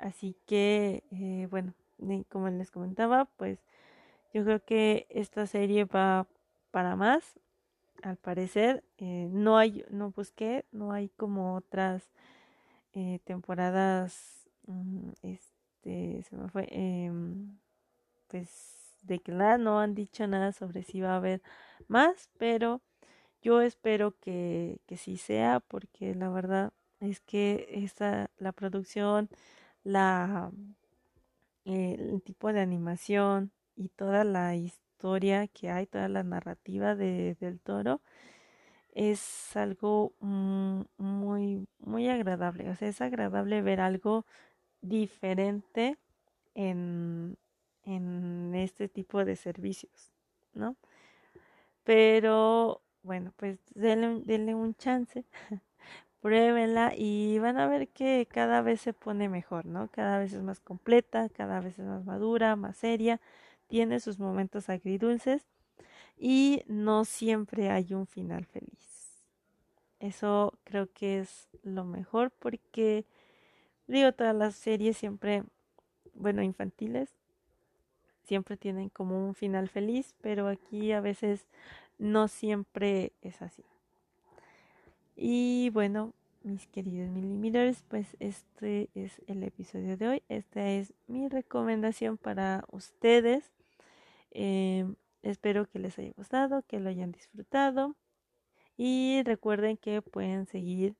Así 0.00 0.36
que, 0.46 1.04
eh, 1.12 1.46
bueno, 1.48 1.74
como 2.28 2.48
les 2.48 2.72
comentaba, 2.72 3.26
pues 3.36 3.60
yo 4.32 4.42
creo 4.42 4.64
que 4.64 5.06
esta 5.10 5.46
serie 5.46 5.84
va 5.84 6.26
para 6.72 6.96
más. 6.96 7.38
Al 8.02 8.16
parecer, 8.16 8.82
eh, 8.98 9.28
no 9.30 9.58
hay, 9.58 9.84
no 9.90 10.10
busqué, 10.10 10.64
no 10.72 10.90
hay 10.90 11.08
como 11.10 11.54
otras 11.54 12.10
eh, 12.94 13.20
temporadas, 13.22 14.48
mm, 14.66 15.10
este, 15.22 16.24
se 16.24 16.36
me 16.36 16.48
fue, 16.48 16.66
em, 16.72 17.58
pues 18.26 18.98
de 19.02 19.20
claro, 19.20 19.62
no 19.62 19.78
han 19.78 19.94
dicho 19.94 20.26
nada 20.26 20.50
sobre 20.50 20.82
si 20.82 21.00
va 21.00 21.12
a 21.12 21.16
haber 21.18 21.42
más, 21.86 22.28
pero 22.38 22.80
yo 23.44 23.60
espero 23.60 24.18
que, 24.18 24.80
que 24.86 24.96
sí 24.96 25.18
sea, 25.18 25.60
porque 25.60 26.14
la 26.14 26.30
verdad 26.30 26.72
es 27.00 27.20
que 27.20 27.68
esta, 27.70 28.30
la 28.38 28.52
producción, 28.52 29.28
la, 29.84 30.50
el 31.66 32.22
tipo 32.22 32.52
de 32.52 32.60
animación 32.60 33.52
y 33.76 33.90
toda 33.90 34.24
la 34.24 34.56
historia 34.56 35.46
que 35.48 35.70
hay, 35.70 35.86
toda 35.86 36.08
la 36.08 36.22
narrativa 36.22 36.94
de, 36.94 37.36
del 37.38 37.60
toro, 37.60 38.00
es 38.94 39.54
algo 39.56 40.14
mm, 40.20 40.82
muy, 40.96 41.68
muy 41.80 42.08
agradable. 42.08 42.70
O 42.70 42.76
sea, 42.76 42.88
es 42.88 43.02
agradable 43.02 43.60
ver 43.60 43.80
algo 43.80 44.24
diferente 44.80 45.98
en, 46.54 47.36
en 47.84 48.54
este 48.54 48.88
tipo 48.88 49.22
de 49.26 49.36
servicios, 49.36 50.12
¿no? 50.54 50.76
Pero 51.82 52.83
bueno, 53.04 53.32
pues 53.36 53.58
denle, 53.74 54.54
un 54.54 54.74
chance, 54.74 55.24
pruébenla 56.20 56.94
y 56.96 57.38
van 57.38 57.58
a 57.58 57.68
ver 57.68 57.88
que 57.88 58.26
cada 58.30 58.62
vez 58.62 58.80
se 58.80 58.94
pone 58.94 59.28
mejor, 59.28 59.66
¿no? 59.66 59.88
Cada 59.88 60.18
vez 60.18 60.32
es 60.32 60.42
más 60.42 60.60
completa, 60.60 61.28
cada 61.28 61.60
vez 61.60 61.78
es 61.78 61.84
más 61.84 62.04
madura, 62.04 62.56
más 62.56 62.78
seria, 62.78 63.20
tiene 63.68 64.00
sus 64.00 64.18
momentos 64.18 64.70
agridulces 64.70 65.46
y 66.16 66.62
no 66.66 67.04
siempre 67.04 67.70
hay 67.70 67.92
un 67.94 68.06
final 68.06 68.46
feliz. 68.46 69.26
Eso 70.00 70.58
creo 70.64 70.90
que 70.92 71.20
es 71.20 71.48
lo 71.62 71.84
mejor 71.84 72.30
porque 72.30 73.04
digo 73.86 74.12
todas 74.12 74.34
las 74.34 74.54
series 74.54 74.96
siempre, 74.96 75.44
bueno, 76.14 76.42
infantiles, 76.42 77.14
siempre 78.24 78.56
tienen 78.56 78.88
como 78.88 79.26
un 79.26 79.34
final 79.34 79.68
feliz, 79.68 80.14
pero 80.20 80.48
aquí 80.48 80.92
a 80.92 81.00
veces 81.00 81.46
no 81.98 82.28
siempre 82.28 83.12
es 83.22 83.42
así. 83.42 83.64
Y 85.16 85.70
bueno, 85.70 86.12
mis 86.42 86.66
queridos 86.66 87.10
millimeters, 87.10 87.82
pues 87.88 88.16
este 88.20 88.90
es 88.94 89.22
el 89.26 89.42
episodio 89.42 89.96
de 89.96 90.08
hoy. 90.08 90.22
Esta 90.28 90.70
es 90.70 90.92
mi 91.06 91.28
recomendación 91.28 92.18
para 92.18 92.64
ustedes. 92.70 93.50
Em, 94.30 94.96
espero 95.22 95.66
que 95.66 95.78
les 95.78 95.98
haya 95.98 96.12
gustado, 96.16 96.62
que 96.62 96.80
lo 96.80 96.90
hayan 96.90 97.12
disfrutado. 97.12 97.94
Y 98.76 99.22
recuerden 99.24 99.76
que 99.76 100.02
pueden 100.02 100.46
seguir 100.46 100.96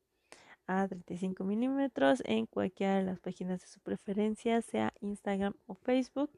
a 0.67 0.89
35 0.89 1.45
milímetros 1.45 2.23
en 2.25 2.47
cualquiera 2.47 2.97
de 2.97 3.03
las 3.03 3.21
páginas 3.21 3.61
de 3.61 3.67
su 3.67 3.81
preferencia, 3.81 4.63
sea 4.63 4.95
Instagram 5.01 5.55
o 5.67 5.75
Facebook. 5.75 6.31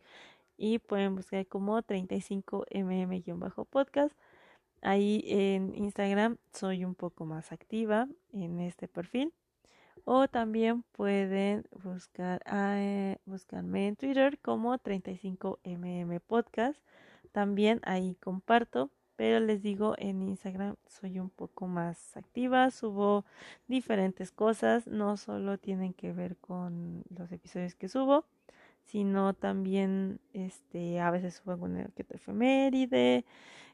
Y 0.57 0.79
pueden 0.79 1.15
buscar 1.15 1.47
como 1.47 1.83
35mm-podcast 1.83 4.13
Ahí 4.83 5.25
en 5.27 5.75
Instagram 5.75 6.37
soy 6.53 6.85
un 6.85 6.95
poco 6.95 7.25
más 7.25 7.53
activa 7.53 8.09
en 8.33 8.61
este 8.61 8.89
perfil. 8.89 9.33
O 10.05 10.29
también 10.29 10.85
pueden 10.93 11.65
buscar 11.83 12.41
eh, 12.53 13.19
buscarme 13.25 13.89
en 13.89 13.97
Twitter 13.97 14.39
como 14.39 14.79
35mm 14.79 16.21
podcast. 16.21 16.79
También 17.33 17.81
ahí 17.83 18.15
comparto, 18.15 18.91
pero 19.17 19.41
les 19.41 19.63
digo 19.63 19.95
en 19.99 20.23
Instagram 20.23 20.77
soy 20.87 21.19
un 21.19 21.31
poco 21.31 21.67
más 21.67 22.17
activa, 22.17 22.71
subo 22.71 23.25
diferentes 23.67 24.31
cosas, 24.31 24.87
no 24.87 25.17
solo 25.17 25.59
tienen 25.59 25.93
que 25.93 26.13
ver 26.13 26.37
con 26.37 27.03
los 27.11 27.33
episodios 27.33 27.75
que 27.75 27.89
subo, 27.89 28.25
sino 28.87 29.35
también 29.35 30.21
este 30.33 31.01
a 31.01 31.11
veces 31.11 31.35
subo 31.35 31.53
alguna 31.53 31.89
que 31.95 32.05
efeméride, 32.11 33.25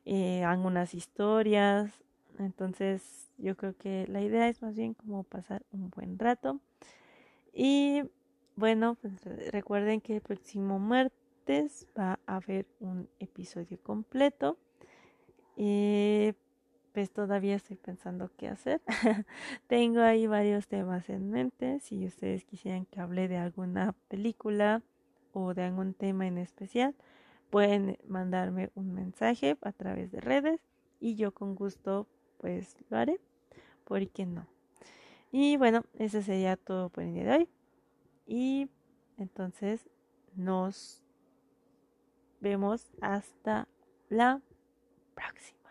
eh, 0.04 0.44
algunas 0.44 0.94
historias. 0.94 2.02
Entonces 2.38 3.30
yo 3.38 3.56
creo 3.56 3.76
que 3.76 4.06
la 4.08 4.22
idea 4.22 4.48
es 4.48 4.62
más 4.62 4.74
bien 4.74 4.94
como 4.94 5.22
pasar 5.22 5.62
un 5.72 5.90
buen 5.90 6.18
rato. 6.18 6.60
Y 7.52 8.02
bueno, 8.56 8.96
pues 9.00 9.22
recuerden 9.52 10.00
que 10.00 10.16
el 10.16 10.22
próximo 10.22 10.78
martes 10.78 11.86
va 11.98 12.18
a 12.26 12.36
haber 12.36 12.66
un 12.80 13.08
episodio 13.18 13.78
completo. 13.82 14.58
Eh, 15.56 16.32
pues 16.92 17.10
todavía 17.10 17.56
estoy 17.56 17.76
pensando 17.76 18.30
qué 18.36 18.48
hacer. 18.48 18.80
Tengo 19.66 20.00
ahí 20.00 20.26
varios 20.26 20.68
temas 20.68 21.08
en 21.08 21.30
mente. 21.30 21.80
Si 21.80 22.06
ustedes 22.06 22.44
quisieran 22.44 22.86
que 22.86 23.00
hable 23.00 23.28
de 23.28 23.38
alguna 23.38 23.94
película 24.08 24.82
o 25.32 25.54
de 25.54 25.62
algún 25.62 25.94
tema 25.94 26.26
en 26.26 26.38
especial, 26.38 26.94
pueden 27.50 27.98
mandarme 28.06 28.70
un 28.74 28.94
mensaje 28.94 29.56
a 29.62 29.72
través 29.72 30.10
de 30.10 30.20
redes 30.20 30.60
y 31.00 31.16
yo 31.16 31.32
con 31.32 31.54
gusto 31.54 32.06
pues 32.38 32.76
lo 32.88 32.96
haré. 32.96 33.20
¿Por 33.84 34.08
qué 34.08 34.26
no? 34.26 34.46
Y 35.30 35.56
bueno, 35.56 35.84
eso 35.98 36.22
sería 36.22 36.56
todo 36.56 36.88
por 36.88 37.04
el 37.04 37.14
día 37.14 37.24
de 37.24 37.32
hoy. 37.32 37.48
Y 38.26 38.68
entonces 39.18 39.88
nos 40.34 41.02
vemos 42.40 42.90
hasta 43.00 43.68
la 44.08 44.40
próxima. 45.14 45.61